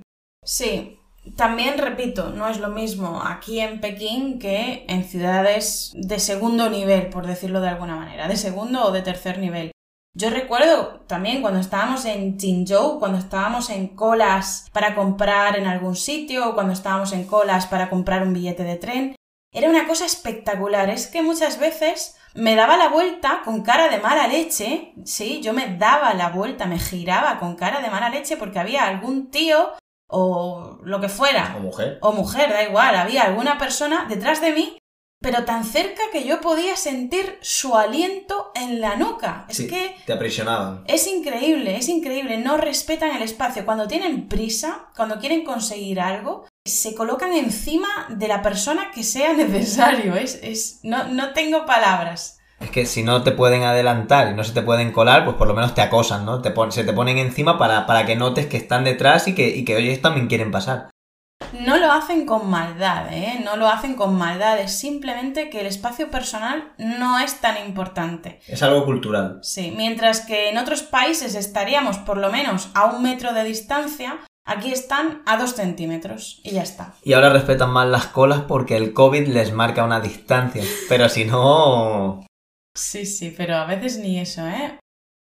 Sí, 0.44 1.00
también 1.34 1.76
repito, 1.76 2.30
no 2.30 2.48
es 2.48 2.60
lo 2.60 2.68
mismo 2.68 3.20
aquí 3.24 3.58
en 3.58 3.80
Pekín 3.80 4.38
que 4.38 4.86
en 4.88 5.02
ciudades 5.02 5.90
de 5.96 6.20
segundo 6.20 6.70
nivel, 6.70 7.08
por 7.08 7.26
decirlo 7.26 7.60
de 7.60 7.70
alguna 7.70 7.96
manera, 7.96 8.28
de 8.28 8.36
segundo 8.36 8.84
o 8.84 8.92
de 8.92 9.02
tercer 9.02 9.40
nivel. 9.40 9.72
Yo 10.20 10.30
recuerdo 10.30 11.04
también 11.06 11.42
cuando 11.42 11.60
estábamos 11.60 12.04
en 12.04 12.40
Jinzhou, 12.40 12.98
cuando 12.98 13.18
estábamos 13.18 13.70
en 13.70 13.86
colas 13.86 14.68
para 14.72 14.96
comprar 14.96 15.56
en 15.56 15.68
algún 15.68 15.94
sitio 15.94 16.48
o 16.48 16.54
cuando 16.54 16.72
estábamos 16.72 17.12
en 17.12 17.22
colas 17.22 17.68
para 17.68 17.88
comprar 17.88 18.24
un 18.24 18.32
billete 18.32 18.64
de 18.64 18.74
tren, 18.74 19.14
era 19.54 19.70
una 19.70 19.86
cosa 19.86 20.06
espectacular. 20.06 20.90
Es 20.90 21.06
que 21.06 21.22
muchas 21.22 21.60
veces 21.60 22.16
me 22.34 22.56
daba 22.56 22.76
la 22.76 22.88
vuelta 22.88 23.42
con 23.44 23.62
cara 23.62 23.88
de 23.88 24.00
mala 24.00 24.26
leche, 24.26 24.92
sí, 25.04 25.40
yo 25.40 25.52
me 25.52 25.76
daba 25.76 26.12
la 26.14 26.30
vuelta, 26.30 26.66
me 26.66 26.80
giraba 26.80 27.38
con 27.38 27.54
cara 27.54 27.80
de 27.80 27.88
mala 27.88 28.10
leche 28.10 28.36
porque 28.36 28.58
había 28.58 28.88
algún 28.88 29.30
tío 29.30 29.74
o 30.08 30.80
lo 30.82 31.00
que 31.00 31.08
fuera. 31.08 31.54
O 31.56 31.60
mujer. 31.60 31.98
O 32.02 32.10
mujer, 32.10 32.50
da 32.50 32.64
igual, 32.64 32.96
había 32.96 33.22
alguna 33.22 33.56
persona 33.56 34.06
detrás 34.08 34.40
de 34.40 34.50
mí 34.50 34.78
pero 35.20 35.44
tan 35.44 35.64
cerca 35.64 36.02
que 36.12 36.24
yo 36.24 36.40
podía 36.40 36.76
sentir 36.76 37.38
su 37.40 37.76
aliento 37.76 38.52
en 38.54 38.80
la 38.80 38.96
nuca. 38.96 39.46
Es 39.48 39.60
que... 39.62 39.96
Te 40.06 40.12
aprisionaban. 40.12 40.84
Es 40.86 41.06
increíble, 41.06 41.76
es 41.76 41.88
increíble. 41.88 42.38
No 42.38 42.56
respetan 42.56 43.16
el 43.16 43.22
espacio. 43.22 43.64
Cuando 43.64 43.88
tienen 43.88 44.28
prisa, 44.28 44.90
cuando 44.96 45.18
quieren 45.18 45.44
conseguir 45.44 46.00
algo, 46.00 46.46
se 46.64 46.94
colocan 46.94 47.32
encima 47.32 47.88
de 48.10 48.28
la 48.28 48.42
persona 48.42 48.90
que 48.92 49.02
sea 49.02 49.32
necesario. 49.34 50.14
Es, 50.14 50.38
es, 50.42 50.80
no, 50.84 51.08
no 51.08 51.32
tengo 51.32 51.66
palabras. 51.66 52.38
Es 52.60 52.70
que 52.70 52.86
si 52.86 53.02
no 53.02 53.22
te 53.22 53.32
pueden 53.32 53.62
adelantar 53.62 54.32
y 54.32 54.34
no 54.34 54.42
se 54.42 54.52
te 54.52 54.62
pueden 54.62 54.90
colar, 54.90 55.24
pues 55.24 55.36
por 55.36 55.46
lo 55.46 55.54
menos 55.54 55.74
te 55.74 55.80
acosan, 55.80 56.24
¿no? 56.24 56.42
Te 56.42 56.52
se 56.70 56.84
te 56.84 56.92
ponen 56.92 57.18
encima 57.18 57.56
para, 57.56 57.86
para 57.86 58.04
que 58.04 58.16
notes 58.16 58.46
que 58.46 58.56
están 58.56 58.82
detrás 58.82 59.28
y 59.28 59.34
que, 59.34 59.48
y 59.48 59.64
que 59.64 59.78
ellos 59.78 60.00
también 60.00 60.26
quieren 60.26 60.50
pasar. 60.50 60.90
No 61.52 61.78
lo 61.78 61.90
hacen 61.92 62.26
con 62.26 62.48
maldad, 62.50 63.12
¿eh? 63.12 63.40
No 63.42 63.56
lo 63.56 63.68
hacen 63.68 63.94
con 63.94 64.16
maldad, 64.16 64.58
es 64.60 64.72
simplemente 64.72 65.48
que 65.50 65.60
el 65.60 65.66
espacio 65.66 66.10
personal 66.10 66.72
no 66.78 67.18
es 67.18 67.40
tan 67.40 67.56
importante. 67.66 68.40
Es 68.46 68.62
algo 68.62 68.84
cultural. 68.84 69.38
Sí, 69.42 69.72
mientras 69.76 70.20
que 70.20 70.50
en 70.50 70.58
otros 70.58 70.82
países 70.82 71.34
estaríamos 71.34 71.98
por 71.98 72.18
lo 72.18 72.30
menos 72.30 72.68
a 72.74 72.86
un 72.86 73.02
metro 73.02 73.32
de 73.32 73.44
distancia, 73.44 74.18
aquí 74.44 74.72
están 74.72 75.22
a 75.26 75.36
dos 75.36 75.54
centímetros 75.54 76.40
y 76.44 76.50
ya 76.52 76.62
está. 76.62 76.94
Y 77.02 77.14
ahora 77.14 77.30
respetan 77.30 77.70
más 77.70 77.88
las 77.88 78.06
colas 78.06 78.42
porque 78.46 78.76
el 78.76 78.92
COVID 78.92 79.28
les 79.28 79.52
marca 79.52 79.84
una 79.84 80.00
distancia, 80.00 80.62
pero 80.88 81.08
si 81.08 81.24
no... 81.24 82.26
Sí, 82.74 83.06
sí, 83.06 83.34
pero 83.36 83.56
a 83.56 83.64
veces 83.64 83.98
ni 83.98 84.20
eso, 84.20 84.46
¿eh? 84.46 84.78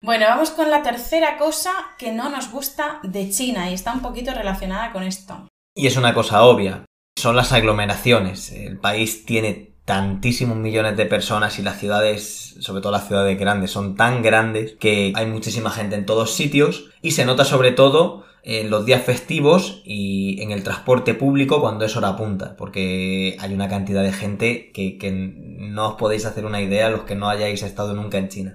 Bueno, 0.02 0.26
vamos 0.26 0.50
con 0.50 0.70
la 0.70 0.82
tercera 0.82 1.36
cosa 1.38 1.72
que 1.98 2.12
no 2.12 2.30
nos 2.30 2.50
gusta 2.50 3.00
de 3.02 3.28
China 3.30 3.70
y 3.70 3.74
está 3.74 3.92
un 3.92 4.00
poquito 4.00 4.32
relacionada 4.32 4.92
con 4.92 5.02
esto. 5.02 5.46
Y 5.74 5.86
es 5.86 5.96
una 5.96 6.14
cosa 6.14 6.42
obvia, 6.42 6.84
son 7.16 7.36
las 7.36 7.52
aglomeraciones. 7.52 8.52
El 8.52 8.78
país 8.78 9.24
tiene 9.24 9.70
tantísimos 9.84 10.56
millones 10.56 10.96
de 10.96 11.06
personas 11.06 11.58
y 11.58 11.62
las 11.62 11.78
ciudades, 11.78 12.56
sobre 12.60 12.80
todo 12.80 12.92
las 12.92 13.08
ciudades 13.08 13.38
grandes, 13.38 13.70
son 13.70 13.96
tan 13.96 14.22
grandes 14.22 14.76
que 14.78 15.12
hay 15.14 15.26
muchísima 15.26 15.70
gente 15.70 15.96
en 15.96 16.06
todos 16.06 16.32
sitios 16.32 16.90
y 17.02 17.12
se 17.12 17.24
nota 17.24 17.44
sobre 17.44 17.72
todo 17.72 18.24
en 18.42 18.70
los 18.70 18.86
días 18.86 19.02
festivos 19.02 19.82
y 19.84 20.40
en 20.42 20.50
el 20.50 20.62
transporte 20.62 21.14
público 21.14 21.60
cuando 21.60 21.84
es 21.84 21.96
hora 21.96 22.16
punta, 22.16 22.56
porque 22.56 23.36
hay 23.38 23.52
una 23.52 23.68
cantidad 23.68 24.02
de 24.02 24.12
gente 24.12 24.70
que, 24.72 24.96
que 24.96 25.10
no 25.12 25.88
os 25.88 25.94
podéis 25.96 26.24
hacer 26.24 26.46
una 26.46 26.62
idea 26.62 26.88
los 26.88 27.02
que 27.02 27.16
no 27.16 27.28
hayáis 27.28 27.62
estado 27.62 27.94
nunca 27.94 28.18
en 28.18 28.28
China. 28.28 28.54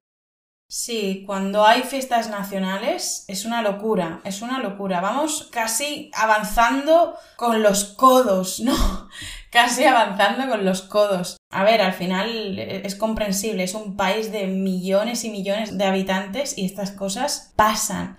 Sí, 0.68 1.24
cuando 1.28 1.64
hay 1.64 1.84
fiestas 1.84 2.30
nacionales 2.30 3.24
es 3.28 3.46
una 3.46 3.62
locura, 3.62 4.22
es 4.24 4.42
una 4.42 4.60
locura. 4.60 5.00
Vamos 5.00 5.48
casi 5.52 6.10
avanzando 6.16 7.16
con 7.36 7.62
los 7.62 7.84
codos, 7.86 8.60
¿no? 8.62 8.76
Casi 9.52 9.86
avanzando 9.86 10.50
con 10.50 10.66
los 10.66 10.82
codos. 10.82 11.38
A 11.52 11.64
ver, 11.64 11.82
al 11.82 11.94
final 11.94 12.58
es 12.58 12.96
comprensible, 12.96 13.64
es 13.64 13.76
un 13.76 13.96
país 13.96 14.32
de 14.32 14.48
millones 14.48 15.24
y 15.24 15.30
millones 15.30 15.78
de 15.78 15.86
habitantes 15.86 16.58
y 16.58 16.66
estas 16.66 16.92
cosas 16.92 17.54
pasan. 17.56 18.18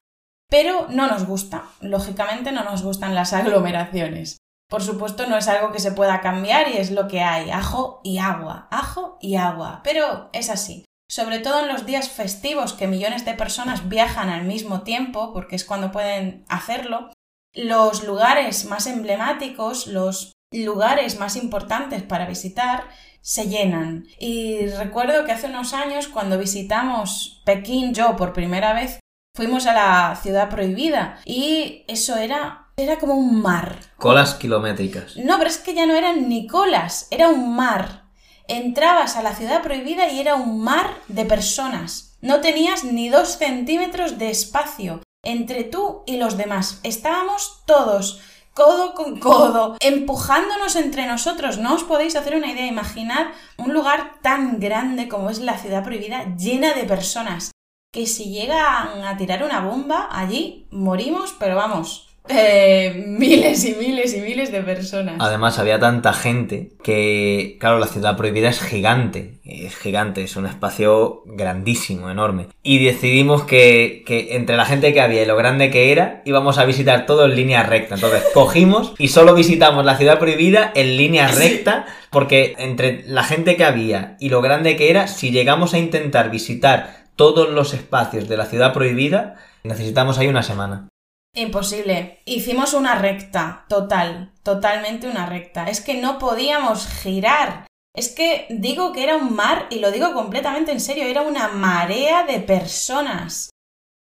Pero 0.48 0.86
no 0.88 1.08
nos 1.08 1.26
gusta, 1.26 1.64
lógicamente 1.80 2.52
no 2.52 2.62
nos 2.62 2.82
gustan 2.82 3.16
las 3.16 3.32
aglomeraciones. 3.32 4.38
Por 4.68 4.82
supuesto 4.82 5.26
no 5.26 5.36
es 5.36 5.48
algo 5.48 5.72
que 5.72 5.80
se 5.80 5.92
pueda 5.92 6.20
cambiar 6.20 6.68
y 6.68 6.76
es 6.76 6.92
lo 6.92 7.08
que 7.08 7.20
hay, 7.20 7.50
ajo 7.50 8.00
y 8.04 8.18
agua, 8.18 8.68
ajo 8.70 9.18
y 9.20 9.36
agua, 9.36 9.80
pero 9.84 10.30
es 10.32 10.48
así 10.50 10.85
sobre 11.08 11.38
todo 11.38 11.60
en 11.60 11.68
los 11.68 11.86
días 11.86 12.08
festivos 12.08 12.72
que 12.72 12.86
millones 12.86 13.24
de 13.24 13.34
personas 13.34 13.88
viajan 13.88 14.28
al 14.28 14.44
mismo 14.44 14.82
tiempo, 14.82 15.32
porque 15.32 15.56
es 15.56 15.64
cuando 15.64 15.92
pueden 15.92 16.44
hacerlo, 16.48 17.10
los 17.54 18.04
lugares 18.04 18.64
más 18.66 18.86
emblemáticos, 18.86 19.86
los 19.86 20.32
lugares 20.52 21.18
más 21.18 21.36
importantes 21.36 22.02
para 22.02 22.26
visitar, 22.26 22.88
se 23.20 23.48
llenan. 23.48 24.06
Y 24.20 24.66
recuerdo 24.66 25.24
que 25.24 25.32
hace 25.32 25.46
unos 25.46 25.72
años, 25.72 26.08
cuando 26.08 26.38
visitamos 26.38 27.42
Pekín, 27.44 27.94
yo 27.94 28.16
por 28.16 28.32
primera 28.32 28.72
vez, 28.72 29.00
fuimos 29.34 29.66
a 29.66 29.74
la 29.74 30.16
ciudad 30.22 30.48
prohibida 30.48 31.20
y 31.24 31.84
eso 31.88 32.16
era 32.16 32.62
era 32.78 32.98
como 32.98 33.14
un 33.14 33.40
mar. 33.40 33.78
Colas 33.96 34.34
kilométricas. 34.34 35.16
No, 35.16 35.38
pero 35.38 35.48
es 35.48 35.56
que 35.58 35.74
ya 35.74 35.86
no 35.86 35.94
eran 35.94 36.28
ni 36.28 36.46
colas, 36.46 37.08
era 37.10 37.28
un 37.28 37.56
mar 37.56 38.05
entrabas 38.48 39.16
a 39.16 39.22
la 39.22 39.34
ciudad 39.34 39.62
prohibida 39.62 40.08
y 40.08 40.20
era 40.20 40.34
un 40.34 40.62
mar 40.62 40.90
de 41.08 41.24
personas. 41.24 42.16
No 42.20 42.40
tenías 42.40 42.84
ni 42.84 43.08
dos 43.08 43.36
centímetros 43.38 44.18
de 44.18 44.30
espacio 44.30 45.02
entre 45.22 45.64
tú 45.64 46.02
y 46.06 46.16
los 46.16 46.36
demás. 46.36 46.80
Estábamos 46.82 47.62
todos 47.66 48.20
codo 48.56 48.94
con 48.94 49.20
codo, 49.20 49.76
empujándonos 49.80 50.76
entre 50.76 51.06
nosotros. 51.06 51.58
No 51.58 51.74
os 51.74 51.84
podéis 51.84 52.16
hacer 52.16 52.34
una 52.34 52.50
idea. 52.50 52.66
Imaginad 52.66 53.26
un 53.58 53.74
lugar 53.74 54.14
tan 54.22 54.58
grande 54.58 55.08
como 55.08 55.28
es 55.28 55.40
la 55.40 55.58
ciudad 55.58 55.84
prohibida, 55.84 56.34
llena 56.36 56.72
de 56.72 56.84
personas, 56.84 57.50
que 57.92 58.06
si 58.06 58.30
llegan 58.30 59.04
a 59.04 59.16
tirar 59.18 59.44
una 59.44 59.60
bomba 59.60 60.08
allí, 60.10 60.66
morimos, 60.70 61.34
pero 61.38 61.54
vamos, 61.54 62.05
eh, 62.28 63.04
miles 63.06 63.64
y 63.64 63.74
miles 63.74 64.14
y 64.14 64.20
miles 64.20 64.52
de 64.52 64.62
personas. 64.62 65.16
Además, 65.18 65.58
había 65.58 65.78
tanta 65.78 66.12
gente 66.12 66.72
que, 66.82 67.56
claro, 67.60 67.78
la 67.78 67.86
ciudad 67.86 68.16
prohibida 68.16 68.48
es 68.48 68.60
gigante. 68.60 69.38
Es 69.44 69.76
gigante, 69.76 70.24
es 70.24 70.36
un 70.36 70.46
espacio 70.46 71.22
grandísimo, 71.26 72.10
enorme. 72.10 72.48
Y 72.62 72.84
decidimos 72.84 73.44
que, 73.44 74.04
entre 74.30 74.56
la 74.56 74.64
gente 74.64 74.92
que 74.92 75.00
había 75.00 75.22
y 75.22 75.26
lo 75.26 75.36
grande 75.36 75.70
que 75.70 75.92
era, 75.92 76.22
íbamos 76.24 76.58
a 76.58 76.64
visitar 76.64 77.06
todo 77.06 77.26
en 77.26 77.36
línea 77.36 77.62
recta. 77.62 77.94
Entonces, 77.94 78.24
cogimos 78.34 78.94
y 78.98 79.08
solo 79.08 79.34
visitamos 79.34 79.84
la 79.84 79.96
ciudad 79.96 80.18
prohibida 80.18 80.72
en 80.74 80.96
línea 80.96 81.28
recta, 81.28 81.86
porque 82.10 82.54
entre 82.58 83.04
la 83.06 83.24
gente 83.24 83.56
que 83.56 83.64
había 83.64 84.16
y 84.20 84.28
lo 84.28 84.42
grande 84.42 84.76
que 84.76 84.90
era, 84.90 85.06
si 85.06 85.30
llegamos 85.30 85.74
a 85.74 85.78
intentar 85.78 86.30
visitar 86.30 87.06
todos 87.16 87.48
los 87.50 87.72
espacios 87.72 88.28
de 88.28 88.36
la 88.36 88.46
ciudad 88.46 88.72
prohibida, 88.72 89.36
necesitamos 89.64 90.18
ahí 90.18 90.28
una 90.28 90.42
semana. 90.42 90.88
Imposible. 91.36 92.22
Hicimos 92.24 92.72
una 92.72 92.94
recta, 92.94 93.66
total, 93.68 94.32
totalmente 94.42 95.06
una 95.06 95.26
recta. 95.26 95.68
Es 95.68 95.82
que 95.82 96.00
no 96.00 96.18
podíamos 96.18 96.88
girar. 96.88 97.66
Es 97.94 98.08
que 98.08 98.46
digo 98.48 98.92
que 98.94 99.04
era 99.04 99.16
un 99.16 99.34
mar 99.34 99.66
y 99.68 99.80
lo 99.80 99.90
digo 99.90 100.14
completamente 100.14 100.72
en 100.72 100.80
serio, 100.80 101.04
era 101.04 101.20
una 101.20 101.48
marea 101.48 102.24
de 102.24 102.40
personas 102.40 103.50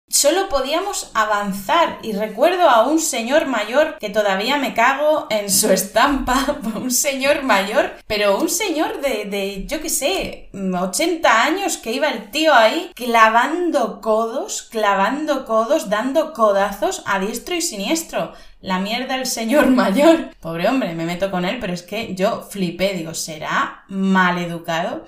solo 0.09 0.49
podíamos 0.49 1.11
avanzar 1.13 1.99
y 2.01 2.13
recuerdo 2.13 2.69
a 2.69 2.87
un 2.87 2.99
señor 2.99 3.47
mayor 3.47 3.97
que 3.99 4.09
todavía 4.09 4.57
me 4.57 4.73
cago 4.73 5.27
en 5.29 5.51
su 5.51 5.71
estampa, 5.71 6.57
un 6.75 6.91
señor 6.91 7.43
mayor, 7.43 7.93
pero 8.07 8.39
un 8.39 8.49
señor 8.49 9.01
de, 9.01 9.25
de 9.25 9.65
yo 9.67 9.81
qué 9.81 9.89
sé, 9.89 10.49
80 10.53 11.43
años 11.43 11.77
que 11.77 11.91
iba 11.91 12.09
el 12.09 12.31
tío 12.31 12.53
ahí 12.53 12.91
clavando 12.95 14.01
codos, 14.01 14.63
clavando 14.63 15.45
codos, 15.45 15.89
dando 15.89 16.33
codazos 16.33 17.03
a 17.05 17.19
diestro 17.19 17.55
y 17.55 17.61
siniestro. 17.61 18.33
La 18.61 18.79
mierda 18.79 19.15
el 19.15 19.27
señor 19.27 19.67
mayor. 19.81 20.31
Pobre 20.39 20.67
hombre, 20.67 20.95
me 20.95 21.05
meto 21.05 21.29
con 21.29 21.45
él, 21.45 21.57
pero 21.59 21.73
es 21.73 21.83
que 21.83 22.15
yo 22.15 22.41
flipé, 22.41 22.93
digo, 22.93 23.13
¿será 23.13 23.83
mal 23.89 24.39
educado? 24.39 25.05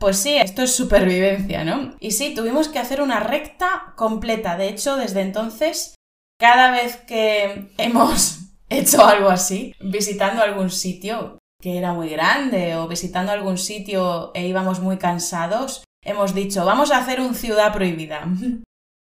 Pues 0.00 0.16
sí, 0.16 0.34
esto 0.34 0.62
es 0.62 0.74
supervivencia, 0.74 1.62
¿no? 1.62 1.94
Y 2.00 2.12
sí, 2.12 2.34
tuvimos 2.34 2.68
que 2.68 2.78
hacer 2.78 3.02
una 3.02 3.20
recta 3.20 3.92
completa. 3.96 4.56
De 4.56 4.70
hecho, 4.70 4.96
desde 4.96 5.20
entonces, 5.20 5.94
cada 6.38 6.70
vez 6.70 6.96
que 6.96 7.70
hemos 7.78 8.38
hecho 8.70 9.04
algo 9.04 9.28
así, 9.28 9.74
visitando 9.78 10.42
algún 10.42 10.70
sitio 10.70 11.38
que 11.60 11.76
era 11.76 11.92
muy 11.92 12.08
grande 12.08 12.74
o 12.76 12.88
visitando 12.88 13.32
algún 13.32 13.58
sitio 13.58 14.32
e 14.34 14.46
íbamos 14.48 14.80
muy 14.80 14.96
cansados, 14.96 15.84
hemos 16.02 16.34
dicho, 16.34 16.64
vamos 16.64 16.90
a 16.90 16.96
hacer 16.96 17.20
un 17.20 17.34
ciudad 17.34 17.70
prohibida. 17.74 18.26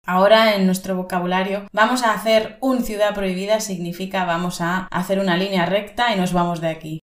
Ahora 0.07 0.55
en 0.55 0.65
nuestro 0.65 0.95
vocabulario 0.95 1.67
vamos 1.71 2.01
a 2.01 2.13
hacer 2.13 2.57
un 2.59 2.83
ciudad 2.83 3.13
prohibida 3.13 3.59
significa 3.59 4.25
vamos 4.25 4.59
a 4.59 4.87
hacer 4.89 5.19
una 5.19 5.37
línea 5.37 5.67
recta 5.67 6.11
y 6.11 6.17
nos 6.17 6.33
vamos 6.33 6.59
de 6.59 6.69
aquí. 6.69 7.01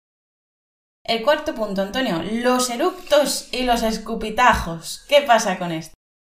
El 1.08 1.22
cuarto 1.22 1.54
punto, 1.54 1.84
Antonio, 1.84 2.24
los 2.32 2.68
eructos 2.72 3.48
y 3.52 3.64
los 3.64 3.84
escupitajos. 3.84 5.06
¿Qué 5.08 5.22
pasa 5.22 5.60
con 5.60 5.72
esto? 5.72 5.94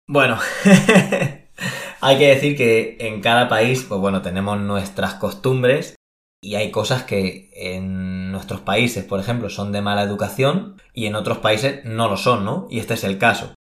Bueno, 0.07 0.39
hay 2.03 2.19
que 2.19 2.29
decir 2.29 2.55
que 2.55 2.99
en 3.01 3.23
cada 3.23 3.49
país, 3.49 3.87
pues 3.89 3.99
bueno, 3.99 4.21
tenemos 4.21 4.61
nuestras 4.61 5.15
costumbres 5.15 5.95
y 6.43 6.57
hay 6.57 6.71
cosas 6.71 7.05
que 7.05 7.51
en 7.55 8.31
nuestros 8.31 8.61
países, 8.61 9.05
por 9.05 9.21
ejemplo, 9.21 9.49
son 9.49 9.73
de 9.73 9.81
mala 9.81 10.03
educación 10.03 10.77
y 10.93 11.07
en 11.07 11.15
otros 11.15 11.39
países 11.39 11.83
no 11.87 12.11
lo 12.11 12.19
son, 12.19 12.45
¿no? 12.45 12.67
Y 12.69 12.79
este 12.79 12.93
es 12.93 13.05
el 13.05 13.17
caso. 13.17 13.55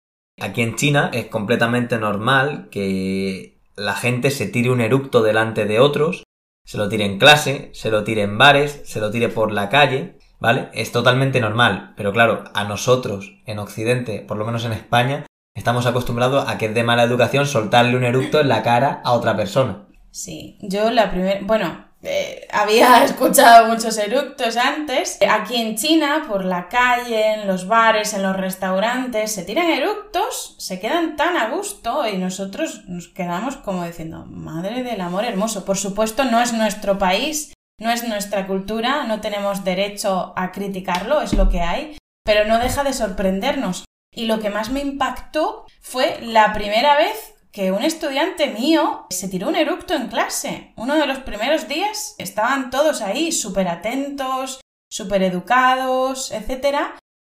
Aquí 0.42 0.64
en 0.64 0.76
China 0.76 1.12
es 1.14 1.28
completamente 1.28 2.00
normal 2.00 2.68
que 2.72 3.60
la 3.76 3.94
gente 3.94 4.32
se 4.32 4.48
tire 4.48 4.72
un 4.72 4.82
eructo 4.82 5.22
delante 5.22 5.66
de 5.66 5.80
otros, 5.80 6.24
se 6.66 6.80
lo 6.80 6.90
tire 6.90 7.06
en 7.06 7.20
clase, 7.20 7.70
se 7.74 7.92
lo 7.92 8.04
tire 8.04 8.24
en 8.24 8.40
bares, 8.40 8.82
se 8.86 9.00
lo 9.00 9.12
tire 9.12 9.30
por 9.30 9.52
la 9.52 9.70
calle, 9.70 10.18
¿vale? 10.40 10.70
Es 10.74 10.92
totalmente 10.92 11.40
normal, 11.40 11.94
pero 11.96 12.14
claro, 12.14 12.44
a 12.54 12.64
nosotros 12.64 13.40
en 13.46 13.60
Occidente, 13.60 14.20
por 14.28 14.38
lo 14.38 14.46
menos 14.46 14.66
en 14.66 14.74
España, 14.74 15.26
estamos 15.56 15.86
acostumbrados 15.86 16.48
a 16.48 16.58
que 16.58 16.68
es 16.68 16.76
de 16.76 16.84
mala 16.84 17.04
educación 17.04 17.46
soltarle 17.48 17.98
un 17.98 18.04
eructo 18.04 18.40
en 18.40 18.50
la 18.50 18.64
cara 18.64 19.02
a 19.04 19.14
otra 19.14 19.36
persona. 19.36 19.88
Sí, 20.12 20.58
yo 20.62 20.92
la 20.92 21.12
primera, 21.12 21.40
bueno, 21.44 21.86
eh, 22.06 22.48
había 22.52 23.04
escuchado 23.04 23.68
muchos 23.68 23.98
eructos 23.98 24.56
antes. 24.58 25.18
Aquí 25.30 25.56
en 25.56 25.76
China, 25.76 26.26
por 26.28 26.46
la 26.46 26.70
calle, 26.70 27.34
en 27.34 27.48
los 27.48 27.68
bares, 27.68 28.14
en 28.14 28.24
los 28.24 28.36
restaurantes, 28.36 29.34
se 29.34 29.44
tiran 29.44 29.70
eructos, 29.70 30.56
se 30.60 30.80
quedan 30.80 31.16
tan 31.16 31.36
a 31.36 31.50
gusto 31.50 32.08
y 32.08 32.18
nosotros 32.18 32.84
nos 32.88 33.08
quedamos 33.08 33.58
como 33.58 33.86
diciendo, 33.86 34.26
madre 34.28 34.84
del 34.84 35.02
amor 35.02 35.26
hermoso. 35.26 35.66
Por 35.66 35.78
supuesto, 35.78 36.24
no 36.26 36.42
es 36.42 36.54
nuestro 36.54 36.98
país, 36.98 37.55
no 37.80 37.92
es 37.92 38.08
nuestra 38.08 38.48
cultura, 38.48 39.04
no 39.06 39.22
tenemos 39.22 39.64
derecho 39.64 40.34
a 40.36 40.52
criticarlo, 40.52 41.22
es 41.22 41.34
lo 41.34 41.50
que 41.50 41.62
hay, 41.62 41.98
pero 42.24 42.46
no 42.46 42.60
deja 42.60 42.84
de 42.84 42.94
sorprendernos. 42.94 43.86
Y 44.14 44.26
lo 44.26 44.40
que 44.40 44.50
más 44.50 44.70
me 44.70 44.80
impactó 44.80 45.66
fue 45.82 46.20
la 46.22 46.54
primera 46.54 46.96
vez 46.96 47.36
que 47.52 47.72
un 47.72 47.84
estudiante 47.84 48.48
mío 48.48 49.06
se 49.10 49.28
tiró 49.28 49.48
un 49.48 49.56
eructo 49.56 49.94
en 49.94 50.08
clase. 50.08 50.74
Uno 50.76 50.96
de 50.96 51.08
los 51.08 51.20
primeros 51.20 51.68
días 51.68 52.16
estaban 52.18 52.70
todos 52.70 53.02
ahí, 53.02 53.32
súper 53.32 53.68
atentos, 53.68 54.62
súper 54.90 55.24
educados, 55.24 56.32
etc. 56.32 56.78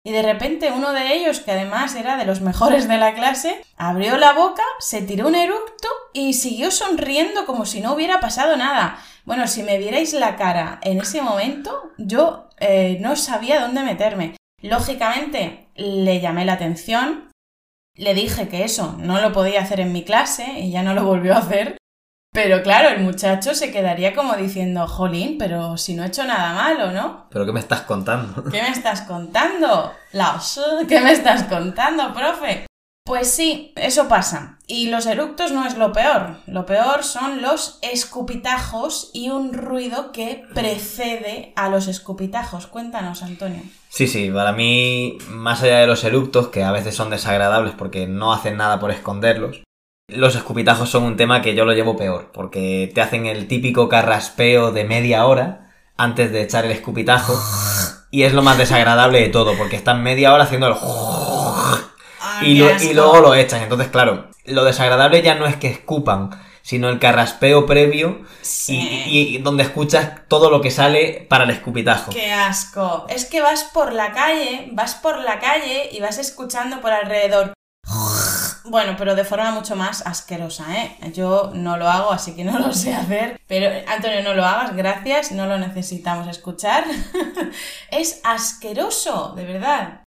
Y 0.05 0.11
de 0.11 0.23
repente 0.23 0.73
uno 0.73 0.93
de 0.93 1.15
ellos, 1.15 1.41
que 1.41 1.53
además 1.53 1.95
era 1.95 2.17
de 2.17 2.25
los 2.25 2.41
mejores 2.41 2.89
de 2.89 2.99
la 2.99 3.15
clase, 3.15 3.63
abrió 3.77 4.17
la 4.17 4.33
boca, 4.33 4.65
se 4.81 5.01
tiró 5.03 5.29
un 5.29 5.37
eructo 5.37 5.89
y 6.13 6.33
siguió 6.33 6.73
sonriendo 6.73 7.47
como 7.47 7.67
si 7.67 7.81
no 7.81 7.95
hubiera 7.95 8.19
pasado 8.19 8.57
nada. 8.57 8.99
Bueno, 9.25 9.47
si 9.47 9.63
me 9.63 9.79
vierais 9.79 10.13
la 10.13 10.35
cara 10.35 10.81
en 10.83 11.01
ese 11.01 11.23
momento, 11.23 11.93
yo 11.99 12.49
eh, 12.59 12.99
no 13.01 13.15
sabía 13.15 13.61
dónde 13.61 13.85
meterme. 13.85 14.37
Lógicamente, 14.61 15.69
le 15.77 16.21
llamé 16.21 16.45
la 16.45 16.55
atención, 16.55 17.31
le 17.95 18.15
dije 18.15 18.49
que 18.49 18.65
eso 18.65 18.97
no 18.99 19.21
lo 19.21 19.33
podía 19.33 19.61
hacer 19.61 19.79
en 19.79 19.93
mi 19.93 20.03
clase 20.03 20.59
y 20.59 20.73
ya 20.73 20.83
no 20.83 20.95
lo 20.95 21.05
volvió 21.05 21.35
a 21.35 21.39
hacer. 21.39 21.77
Pero 22.35 22.63
claro, 22.63 22.89
el 22.89 23.03
muchacho 23.03 23.55
se 23.55 23.71
quedaría 23.71 24.15
como 24.15 24.35
diciendo, 24.37 24.89
jolín, 24.89 25.37
pero 25.39 25.77
si 25.77 25.95
no 25.95 26.03
he 26.03 26.07
hecho 26.07 26.25
nada 26.25 26.55
malo, 26.55 26.91
¿no? 26.91 27.27
¿Pero 27.31 27.45
qué 27.45 27.53
me 27.53 27.61
estás 27.61 27.83
contando? 27.83 28.45
¿Qué 28.45 28.63
me 28.63 28.71
estás 28.71 29.03
contando? 29.03 29.93
Laos, 30.13 30.59
¿qué 30.89 31.01
me 31.01 31.13
estás 31.13 31.43
contando, 31.43 32.15
profe? 32.15 32.65
Pues 33.05 33.31
sí, 33.31 33.75
eso 33.77 34.09
pasa. 34.09 34.59
Y 34.67 34.89
los 34.89 35.05
eructos 35.05 35.53
no 35.53 35.67
es 35.67 35.77
lo 35.77 35.93
peor. 35.93 36.37
Lo 36.47 36.65
peor 36.65 37.03
son 37.05 37.43
los 37.43 37.79
escupitajos 37.83 39.11
y 39.13 39.29
un 39.29 39.53
ruido 39.53 40.13
que 40.13 40.45
precede 40.55 41.53
a 41.57 41.69
los 41.69 41.87
escupitajos. 41.87 42.67
Cuéntanos, 42.67 43.23
Antonio. 43.23 43.61
Sí, 43.91 44.07
sí, 44.07 44.31
para 44.31 44.53
mí, 44.53 45.19
más 45.29 45.63
allá 45.63 45.81
de 45.81 45.87
los 45.87 46.03
eructos, 46.05 46.49
que 46.49 46.63
a 46.63 46.73
veces 46.73 46.95
son 46.95 47.11
desagradables 47.11 47.75
porque 47.77 48.07
no 48.07 48.33
hacen 48.33 48.57
nada 48.57 48.81
por 48.81 48.91
esconderlos, 48.91 49.63
los 50.09 50.35
escupitajos 50.35 50.91
son 50.91 51.05
un 51.05 51.17
tema 51.17 51.43
que 51.43 51.55
yo 51.55 51.65
lo 51.65 51.73
llevo 51.73 51.97
peor, 51.97 52.31
porque 52.33 52.91
te 52.95 53.01
hacen 53.01 53.27
el 53.27 53.49
típico 53.49 53.89
carraspeo 53.89 54.73
de 54.73 54.85
media 54.85 55.27
hora 55.27 55.73
antes 55.97 56.33
de 56.33 56.43
echar 56.43 56.65
el 56.65 56.73
escupitajo. 56.73 57.39
Y 58.11 58.25
es 58.25 58.35
lo 58.35 58.43
más 58.43 58.59
desagradable 58.59 59.21
de 59.21 59.29
todo, 59.29 59.57
porque 59.57 59.77
están 59.77 60.03
media 60.03 60.35
hora 60.35 60.45
haciendo 60.45 60.67
el 60.67 60.75
y, 62.43 62.93
luego 62.93 63.21
lo 63.21 63.35
echan. 63.35 63.63
Entonces, 63.63 63.89
claro, 63.89 64.29
lo 64.45 64.65
desagradable 64.65 65.23
ya 65.23 65.35
no 65.35 65.47
es 65.47 65.57
que 65.57 65.69
escupan, 65.69 66.31
sino 66.63 66.89
el 66.89 66.99
carraspeo 66.99 67.67
previo 67.67 68.23
y, 68.69 69.39
donde 69.39 69.63
escuchas 69.63 70.27
todo 70.29 70.51
lo 70.51 70.61
que 70.61 70.71
sale 70.71 71.27
para 71.29 71.45
el 71.45 71.51
escupitajo. 71.51 72.13
¡Qué 72.13 72.33
asco! 72.33 73.07
Es 73.09 73.25
que 73.25 73.41
vas 73.41 73.65
por 73.65 73.93
la 73.93 74.13
calle, 74.13 74.69
vas 74.73 74.95
por 74.95 75.19
la 75.19 75.39
calle 75.41 75.89
y 75.93 76.01
vas 76.01 76.19
escuchando 76.19 76.81
por 76.81 76.93
alrededor. 76.93 77.53
Bueno, 78.65 78.95
pero 78.97 79.15
de 79.15 79.25
forma 79.25 79.51
mucho 79.51 79.77
más 79.77 80.07
asquerosa, 80.07 80.65
¿eh? 80.77 80.97
Yo 81.13 81.51
no 81.55 81.77
lo 81.77 81.89
hago, 81.89 82.13
así 82.13 82.35
que 82.35 82.45
no 82.45 82.59
lo 82.59 82.73
sé 82.73 82.95
hacer. 82.95 83.41
Pero, 83.47 83.71
Antonio, 83.89 84.23
no 84.23 84.35
lo 84.35 84.45
hagas, 84.45 84.77
gracias, 84.77 85.33
no 85.33 85.47
lo 85.47 85.59
necesitamos 85.59 86.29
escuchar. 86.29 86.85
es 87.91 88.21
asqueroso, 88.25 89.35
de 89.37 89.45
verdad. 89.45 90.03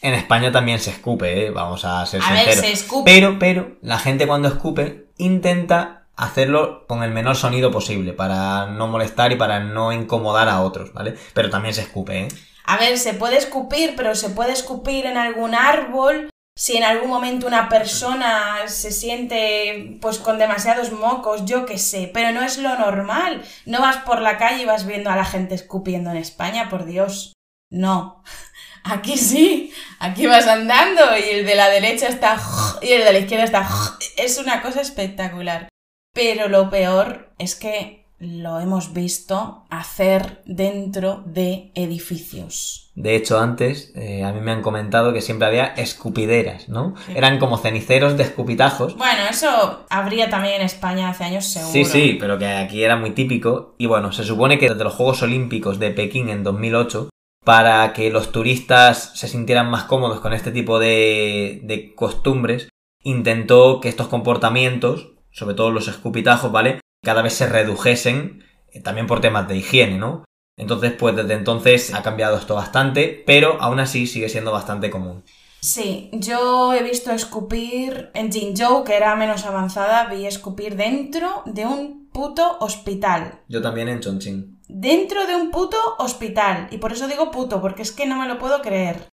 En 0.00 0.14
España 0.14 0.52
también 0.52 0.78
se 0.78 0.90
escupe, 0.90 1.46
¿eh? 1.46 1.50
vamos 1.50 1.84
a 1.84 2.06
ser 2.06 2.20
a 2.20 2.26
sinceros. 2.26 2.46
Ver, 2.46 2.56
se 2.56 2.72
escupe. 2.72 3.10
Pero, 3.10 3.38
pero, 3.38 3.76
la 3.82 3.98
gente 3.98 4.26
cuando 4.26 4.48
escupe 4.48 5.08
intenta 5.16 6.06
hacerlo 6.14 6.86
con 6.86 7.02
el 7.02 7.10
menor 7.10 7.36
sonido 7.36 7.70
posible 7.70 8.12
para 8.12 8.66
no 8.66 8.86
molestar 8.88 9.32
y 9.32 9.36
para 9.36 9.60
no 9.60 9.92
incomodar 9.92 10.48
a 10.48 10.62
otros, 10.62 10.92
¿vale? 10.92 11.16
Pero 11.34 11.50
también 11.50 11.74
se 11.74 11.82
escupe, 11.82 12.20
¿eh? 12.20 12.28
A 12.64 12.76
ver, 12.76 12.98
se 12.98 13.14
puede 13.14 13.38
escupir, 13.38 13.94
pero 13.96 14.14
se 14.14 14.28
puede 14.28 14.52
escupir 14.52 15.06
en 15.06 15.16
algún 15.16 15.54
árbol. 15.54 16.28
Si 16.58 16.76
en 16.76 16.82
algún 16.82 17.08
momento 17.08 17.46
una 17.46 17.68
persona 17.68 18.66
se 18.66 18.90
siente 18.90 19.96
pues 20.00 20.18
con 20.18 20.38
demasiados 20.38 20.90
mocos, 20.90 21.44
yo 21.44 21.64
qué 21.64 21.78
sé, 21.78 22.10
pero 22.12 22.32
no 22.32 22.42
es 22.42 22.58
lo 22.58 22.76
normal. 22.76 23.44
No 23.64 23.80
vas 23.80 23.98
por 23.98 24.20
la 24.20 24.38
calle 24.38 24.62
y 24.62 24.66
vas 24.66 24.84
viendo 24.84 25.08
a 25.08 25.14
la 25.14 25.24
gente 25.24 25.54
escupiendo 25.54 26.10
en 26.10 26.16
España, 26.16 26.68
por 26.68 26.84
Dios. 26.84 27.32
No. 27.70 28.24
Aquí 28.82 29.16
sí, 29.16 29.72
aquí 30.00 30.26
vas 30.26 30.46
andando 30.46 31.16
y 31.16 31.30
el 31.30 31.46
de 31.46 31.54
la 31.54 31.68
derecha 31.68 32.08
está 32.08 32.40
y 32.82 32.88
el 32.92 33.04
de 33.04 33.12
la 33.12 33.18
izquierda 33.20 33.44
está. 33.44 33.68
Es 34.16 34.38
una 34.38 34.60
cosa 34.60 34.80
espectacular. 34.80 35.68
Pero 36.12 36.48
lo 36.48 36.70
peor 36.70 37.34
es 37.38 37.54
que 37.54 37.97
lo 38.18 38.58
hemos 38.58 38.92
visto 38.92 39.64
hacer 39.70 40.42
dentro 40.44 41.22
de 41.24 41.70
edificios. 41.74 42.90
De 42.94 43.14
hecho, 43.14 43.38
antes 43.38 43.92
eh, 43.94 44.24
a 44.24 44.32
mí 44.32 44.40
me 44.40 44.50
han 44.50 44.62
comentado 44.62 45.12
que 45.12 45.20
siempre 45.20 45.46
había 45.46 45.66
escupideras, 45.66 46.68
¿no? 46.68 46.94
Eran 47.14 47.38
como 47.38 47.58
ceniceros 47.58 48.16
de 48.16 48.24
escupitajos. 48.24 48.96
Bueno, 48.96 49.20
eso 49.30 49.86
habría 49.88 50.28
también 50.30 50.56
en 50.56 50.62
España 50.62 51.08
hace 51.08 51.24
años 51.24 51.44
seguro. 51.44 51.72
Sí, 51.72 51.84
sí, 51.84 52.16
pero 52.18 52.38
que 52.38 52.46
aquí 52.46 52.82
era 52.82 52.96
muy 52.96 53.10
típico. 53.10 53.76
Y 53.78 53.86
bueno, 53.86 54.10
se 54.10 54.24
supone 54.24 54.58
que 54.58 54.68
desde 54.68 54.82
los 54.82 54.94
Juegos 54.94 55.22
Olímpicos 55.22 55.78
de 55.78 55.90
Pekín 55.90 56.28
en 56.28 56.42
2008 56.42 57.08
para 57.44 57.94
que 57.94 58.10
los 58.10 58.30
turistas 58.30 59.12
se 59.14 59.26
sintieran 59.26 59.70
más 59.70 59.84
cómodos 59.84 60.20
con 60.20 60.34
este 60.34 60.50
tipo 60.50 60.78
de, 60.78 61.92
costumbres, 61.96 62.68
intentó 63.02 63.80
que 63.80 63.88
estos 63.88 64.08
comportamientos, 64.08 65.12
sobre 65.30 65.54
todo 65.54 65.70
los 65.70 65.88
escupitajos, 65.88 66.52
¿vale? 66.52 66.80
Cada 67.02 67.22
vez 67.22 67.34
se 67.34 67.46
redujesen, 67.46 68.44
eh, 68.72 68.80
también 68.80 69.06
por 69.06 69.20
temas 69.20 69.48
de 69.48 69.56
higiene, 69.56 69.98
¿no? 69.98 70.24
Entonces, 70.56 70.92
pues 70.92 71.14
desde 71.14 71.34
entonces 71.34 71.94
ha 71.94 72.02
cambiado 72.02 72.36
esto 72.36 72.54
bastante, 72.54 73.22
pero 73.26 73.60
aún 73.60 73.78
así 73.80 74.06
sigue 74.06 74.28
siendo 74.28 74.50
bastante 74.50 74.90
común. 74.90 75.22
Sí, 75.60 76.10
yo 76.12 76.74
he 76.74 76.82
visto 76.82 77.10
escupir 77.12 78.10
en 78.14 78.32
Jinzhou, 78.32 78.84
que 78.84 78.96
era 78.96 79.14
menos 79.16 79.44
avanzada, 79.44 80.06
vi 80.06 80.26
escupir 80.26 80.76
dentro 80.76 81.42
de 81.46 81.66
un 81.66 82.08
puto 82.12 82.58
hospital. 82.60 83.40
Yo 83.48 83.62
también 83.62 83.88
en 83.88 84.00
Chongqing 84.00 84.58
dentro 84.68 85.26
de 85.26 85.34
un 85.34 85.50
puto 85.50 85.76
hospital. 85.98 86.68
Y 86.70 86.78
por 86.78 86.92
eso 86.92 87.08
digo 87.08 87.30
puto, 87.30 87.60
porque 87.60 87.82
es 87.82 87.92
que 87.92 88.06
no 88.06 88.16
me 88.16 88.28
lo 88.28 88.38
puedo 88.38 88.60
creer. 88.62 89.08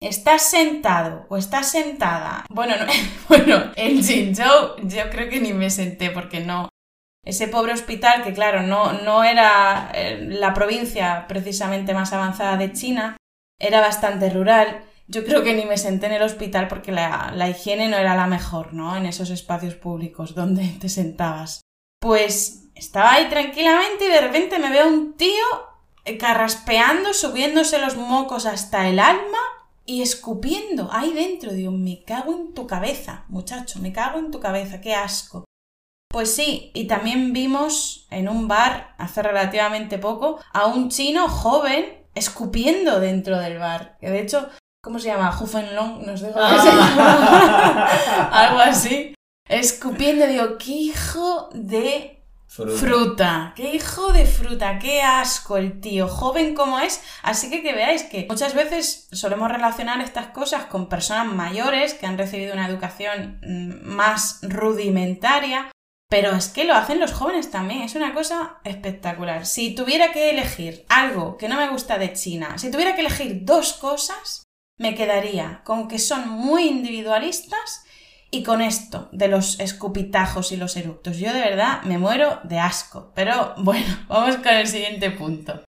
Estás 0.00 0.42
sentado 0.42 1.26
o 1.28 1.36
estás 1.36 1.70
sentada. 1.70 2.46
Bueno, 2.48 2.74
no, 2.78 2.86
bueno, 3.28 3.72
en 3.76 4.02
Jinzhou 4.02 4.76
yo 4.82 5.10
creo 5.10 5.28
que 5.28 5.40
ni 5.40 5.52
me 5.52 5.70
senté 5.70 6.10
porque 6.10 6.40
no. 6.40 6.68
Ese 7.24 7.46
pobre 7.46 7.72
hospital, 7.72 8.24
que 8.24 8.32
claro, 8.32 8.62
no, 8.62 8.92
no 8.92 9.22
era 9.22 9.90
eh, 9.94 10.26
la 10.28 10.54
provincia 10.54 11.26
precisamente 11.28 11.94
más 11.94 12.12
avanzada 12.12 12.56
de 12.56 12.72
China, 12.72 13.16
era 13.60 13.80
bastante 13.80 14.28
rural. 14.28 14.82
Yo 15.06 15.24
creo 15.24 15.44
que 15.44 15.54
ni 15.54 15.64
me 15.64 15.78
senté 15.78 16.06
en 16.06 16.12
el 16.12 16.22
hospital 16.22 16.66
porque 16.66 16.90
la, 16.90 17.32
la 17.34 17.48
higiene 17.48 17.88
no 17.88 17.96
era 17.96 18.16
la 18.16 18.26
mejor, 18.26 18.74
¿no? 18.74 18.96
En 18.96 19.06
esos 19.06 19.30
espacios 19.30 19.74
públicos 19.74 20.34
donde 20.34 20.66
te 20.80 20.88
sentabas. 20.88 21.60
Pues 22.00 22.64
estaba 22.74 23.12
ahí 23.12 23.28
tranquilamente 23.28 24.06
y 24.06 24.08
de 24.08 24.20
repente 24.20 24.58
me 24.58 24.70
veo 24.70 24.88
un 24.88 25.16
tío 25.16 25.44
eh, 26.04 26.18
carraspeando, 26.18 27.14
subiéndose 27.14 27.78
los 27.78 27.96
mocos 27.96 28.46
hasta 28.46 28.88
el 28.88 28.98
alma 28.98 29.38
y 29.86 30.02
escupiendo 30.02 30.88
ahí 30.90 31.12
dentro. 31.12 31.52
Digo, 31.52 31.70
me 31.70 32.02
cago 32.02 32.32
en 32.32 32.54
tu 32.54 32.66
cabeza, 32.66 33.24
muchacho, 33.28 33.78
me 33.78 33.92
cago 33.92 34.18
en 34.18 34.32
tu 34.32 34.40
cabeza, 34.40 34.80
qué 34.80 34.94
asco. 34.94 35.44
Pues 36.12 36.34
sí, 36.34 36.70
y 36.74 36.86
también 36.86 37.32
vimos 37.32 38.06
en 38.10 38.28
un 38.28 38.46
bar 38.46 38.94
hace 38.98 39.22
relativamente 39.22 39.98
poco 39.98 40.38
a 40.52 40.66
un 40.66 40.90
chino 40.90 41.28
joven 41.28 42.04
escupiendo 42.14 43.00
dentro 43.00 43.38
del 43.38 43.58
bar. 43.58 43.96
Que 43.98 44.10
de 44.10 44.20
hecho, 44.20 44.50
¿cómo 44.82 44.98
se 44.98 45.08
llama? 45.08 45.34
Huffenlong, 45.36 46.04
nos 46.04 46.20
dejo 46.20 46.38
Algo 46.38 46.60
así. 48.60 49.14
Escupiendo, 49.48 50.26
digo, 50.26 50.58
qué 50.58 50.72
hijo 50.72 51.48
de 51.54 52.22
Fruta. 52.54 53.54
Qué 53.56 53.74
hijo 53.74 54.12
de 54.12 54.26
fruta, 54.26 54.78
qué 54.78 55.00
asco 55.00 55.56
el 55.56 55.80
tío, 55.80 56.06
joven 56.06 56.54
como 56.54 56.80
es. 56.80 57.02
Así 57.22 57.48
que 57.48 57.62
que 57.62 57.72
veáis 57.72 58.02
que 58.02 58.26
muchas 58.28 58.52
veces 58.52 59.08
solemos 59.10 59.50
relacionar 59.50 60.02
estas 60.02 60.26
cosas 60.26 60.66
con 60.66 60.90
personas 60.90 61.32
mayores 61.32 61.94
que 61.94 62.04
han 62.04 62.18
recibido 62.18 62.52
una 62.52 62.68
educación 62.68 63.40
mm, 63.42 63.88
más 63.88 64.40
rudimentaria. 64.42 65.70
Pero 66.12 66.32
es 66.32 66.48
que 66.48 66.64
lo 66.64 66.74
hacen 66.74 67.00
los 67.00 67.14
jóvenes 67.14 67.50
también, 67.50 67.80
es 67.80 67.94
una 67.94 68.12
cosa 68.12 68.58
espectacular. 68.64 69.46
Si 69.46 69.74
tuviera 69.74 70.12
que 70.12 70.28
elegir 70.28 70.84
algo 70.90 71.38
que 71.38 71.48
no 71.48 71.56
me 71.56 71.70
gusta 71.70 71.96
de 71.96 72.12
China, 72.12 72.58
si 72.58 72.70
tuviera 72.70 72.94
que 72.94 73.00
elegir 73.00 73.46
dos 73.46 73.72
cosas, 73.72 74.42
me 74.78 74.94
quedaría 74.94 75.62
con 75.64 75.88
que 75.88 75.98
son 75.98 76.28
muy 76.28 76.64
individualistas 76.64 77.84
y 78.30 78.42
con 78.42 78.60
esto 78.60 79.08
de 79.12 79.28
los 79.28 79.58
escupitajos 79.58 80.52
y 80.52 80.58
los 80.58 80.76
eructos, 80.76 81.16
yo 81.16 81.32
de 81.32 81.40
verdad 81.40 81.80
me 81.84 81.96
muero 81.96 82.40
de 82.44 82.58
asco. 82.58 83.10
Pero 83.14 83.54
bueno, 83.56 83.86
vamos 84.08 84.36
con 84.36 84.52
el 84.52 84.66
siguiente 84.66 85.12
punto. 85.12 85.62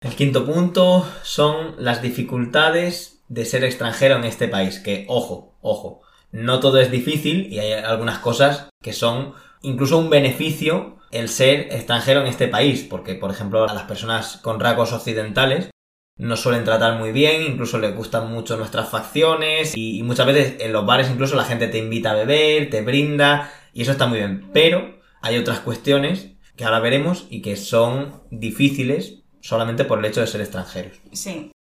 El 0.00 0.14
quinto 0.14 0.46
punto 0.46 1.06
son 1.22 1.74
las 1.76 2.00
dificultades 2.00 3.22
de 3.28 3.44
ser 3.44 3.64
extranjero 3.64 4.16
en 4.16 4.24
este 4.24 4.48
país. 4.48 4.78
Que, 4.78 5.04
ojo, 5.10 5.58
ojo, 5.60 6.00
no 6.32 6.58
todo 6.58 6.80
es 6.80 6.90
difícil 6.90 7.52
y 7.52 7.58
hay 7.58 7.72
algunas 7.72 8.20
cosas 8.20 8.70
que 8.82 8.94
son 8.94 9.34
incluso 9.62 9.98
un 9.98 10.10
beneficio 10.10 10.98
el 11.10 11.28
ser 11.28 11.72
extranjero 11.72 12.20
en 12.20 12.26
este 12.26 12.48
país. 12.48 12.84
Porque, 12.88 13.14
por 13.14 13.30
ejemplo, 13.30 13.68
a 13.68 13.74
las 13.74 13.84
personas 13.84 14.38
con 14.38 14.60
rasgos 14.60 14.92
occidentales 14.92 15.70
nos 16.16 16.40
suelen 16.40 16.64
tratar 16.64 16.98
muy 16.98 17.12
bien, 17.12 17.42
incluso 17.42 17.78
les 17.78 17.94
gustan 17.94 18.32
mucho 18.32 18.56
nuestras 18.56 18.88
facciones 18.88 19.74
y, 19.76 20.02
muchas 20.02 20.26
veces 20.26 20.56
en 20.58 20.72
los 20.72 20.84
bares 20.84 21.08
incluso 21.08 21.36
la 21.36 21.44
gente 21.44 21.68
te 21.68 21.78
invita 21.78 22.10
a 22.10 22.14
beber, 22.14 22.70
te 22.70 22.82
brinda 22.82 23.52
y 23.72 23.82
eso 23.82 23.92
está 23.92 24.08
muy 24.08 24.18
bien. 24.18 24.50
Pero 24.52 24.98
hay 25.22 25.38
otras 25.38 25.60
cuestiones 25.60 26.32
que 26.56 26.64
ahora 26.64 26.80
veremos 26.80 27.28
y 27.30 27.40
que 27.40 27.54
son 27.56 28.24
difíciles 28.30 29.22
solamente 29.40 29.84
por 29.84 30.00
el 30.00 30.06
hecho 30.06 30.20
de 30.20 30.26
ser 30.26 30.40
extranjeros. 30.40 31.00
Sí. 31.12 31.52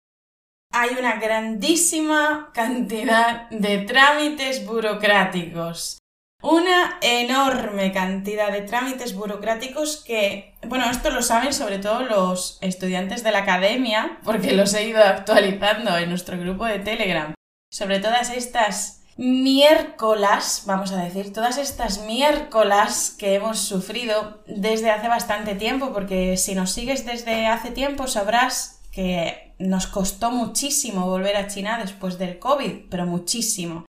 Hay 0.74 0.90
una 1.00 1.20
grandísima 1.20 2.50
cantidad 2.54 3.50
de 3.52 3.78
trámites 3.80 4.66
burocráticos 4.66 6.00
una 6.42 6.98
enorme 7.02 7.92
cantidad 7.92 8.52
de 8.52 8.62
trámites 8.62 9.16
burocráticos 9.16 10.04
que, 10.06 10.56
bueno, 10.68 10.90
esto 10.90 11.10
lo 11.10 11.22
saben 11.22 11.54
sobre 11.54 11.80
todo 11.80 12.02
los 12.02 12.60
estudiantes 12.62 13.24
de 13.24 13.32
la 13.32 13.40
academia, 13.40 14.20
porque 14.24 14.54
los 14.54 14.74
he 14.74 14.88
ido 14.88 15.04
actualizando 15.04 15.98
en 15.98 16.10
nuestro 16.10 16.38
grupo 16.38 16.66
de 16.66 16.80
Telegram, 16.80 17.34
sobre 17.72 18.00
todas 18.00 18.30
estas 18.30 19.04
miércoles, 19.18 20.64
vamos 20.68 20.92
a 20.92 21.04
decir, 21.04 21.34
todas 21.34 21.58
estas 21.58 22.06
miércoles 22.06 23.16
que 23.18 23.34
hemos 23.34 23.58
sufrido 23.60 24.44
desde 24.46 24.92
hace 24.92 25.08
bastante 25.08 25.56
tiempo, 25.56 25.92
porque 25.92 26.38
si 26.38 26.54
nos 26.54 26.72
sigues 26.72 27.06
desde 27.06 27.48
hace 27.48 27.72
tiempo 27.72 28.06
sabrás 28.06 28.82
que 28.92 29.56
nos 29.58 29.88
costó 29.88 30.32
muchísimo 30.32 31.08
volver 31.08 31.36
a 31.36 31.48
China 31.48 31.80
después 31.80 32.20
del 32.20 32.38
COVID, 32.38 32.90
pero 32.90 33.08
muchísimo. 33.08 33.86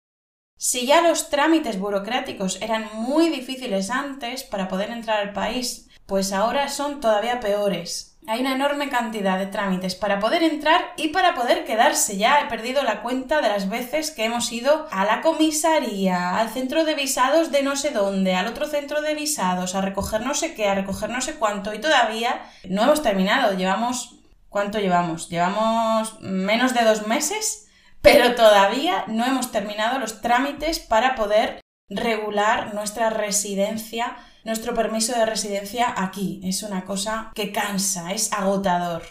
Si 0.61 0.87
ya 0.87 1.03
los 1.03 1.31
trámites 1.31 1.79
burocráticos 1.79 2.61
eran 2.61 2.89
muy 2.93 3.29
difíciles 3.29 3.91
antes 3.91 4.43
para 4.43 4.67
poder 4.67 4.91
entrar 4.91 5.21
al 5.21 5.33
país, 5.33 5.89
pues 6.05 6.33
ahora 6.33 6.69
son 6.69 7.01
todavía 7.01 7.39
peores. 7.39 8.19
Hay 8.27 8.41
una 8.41 8.57
enorme 8.57 8.89
cantidad 8.89 9.39
de 9.39 9.47
trámites 9.47 9.95
para 9.95 10.19
poder 10.19 10.43
entrar 10.43 10.95
y 10.97 11.09
para 11.09 11.37
poder 11.37 11.65
quedarse. 11.65 12.17
Ya 12.17 12.41
he 12.41 12.49
perdido 12.49 12.83
la 12.83 13.03
cuenta 13.03 13.41
de 13.41 13.51
las 13.51 13.69
veces 13.69 14.11
que 14.11 14.25
hemos 14.25 14.51
ido 14.51 14.89
a 14.91 15.05
la 15.05 15.21
comisaría, 15.21 16.37
al 16.37 16.49
centro 16.49 16.85
de 16.85 16.97
visados 16.97 17.53
de 17.53 17.63
no 17.63 17.77
sé 17.77 17.93
dónde, 17.93 18.35
al 18.35 18.49
otro 18.49 18.67
centro 18.67 19.01
de 19.01 19.15
visados, 19.15 19.77
a 19.77 19.81
recoger 19.81 20.23
no 20.23 20.35
sé 20.35 20.55
qué, 20.55 20.67
a 20.67 20.75
recoger 20.75 21.09
no 21.09 21.21
sé 21.21 21.37
cuánto 21.37 21.73
y 21.73 21.81
todavía 21.81 22.43
no 22.69 22.83
hemos 22.83 23.03
terminado. 23.03 23.57
Llevamos... 23.57 24.17
¿Cuánto 24.49 24.81
llevamos? 24.81 25.29
Llevamos 25.29 26.19
menos 26.21 26.73
de 26.73 26.83
dos 26.83 27.07
meses 27.07 27.68
pero 28.03 28.35
todavía 28.35 29.05
no 29.09 29.25
hemos 29.25 29.51
terminado 29.51 29.99
los 29.99 30.21
trámites 30.21 30.79
para 30.79 31.15
poder 31.15 31.61
regular 31.89 32.75
nuestra 32.75 33.11
residencia, 33.11 34.17
nuestro 34.45 34.75
permiso 34.75 35.15
de 35.15 35.27
residencia 35.27 35.95
aquí. 35.97 36.41
Es 36.45 36.63
una 36.63 36.85
cosa 36.85 37.33
que 37.35 37.53
cansa, 37.53 38.13
es 38.13 38.33
agotador. 38.33 39.03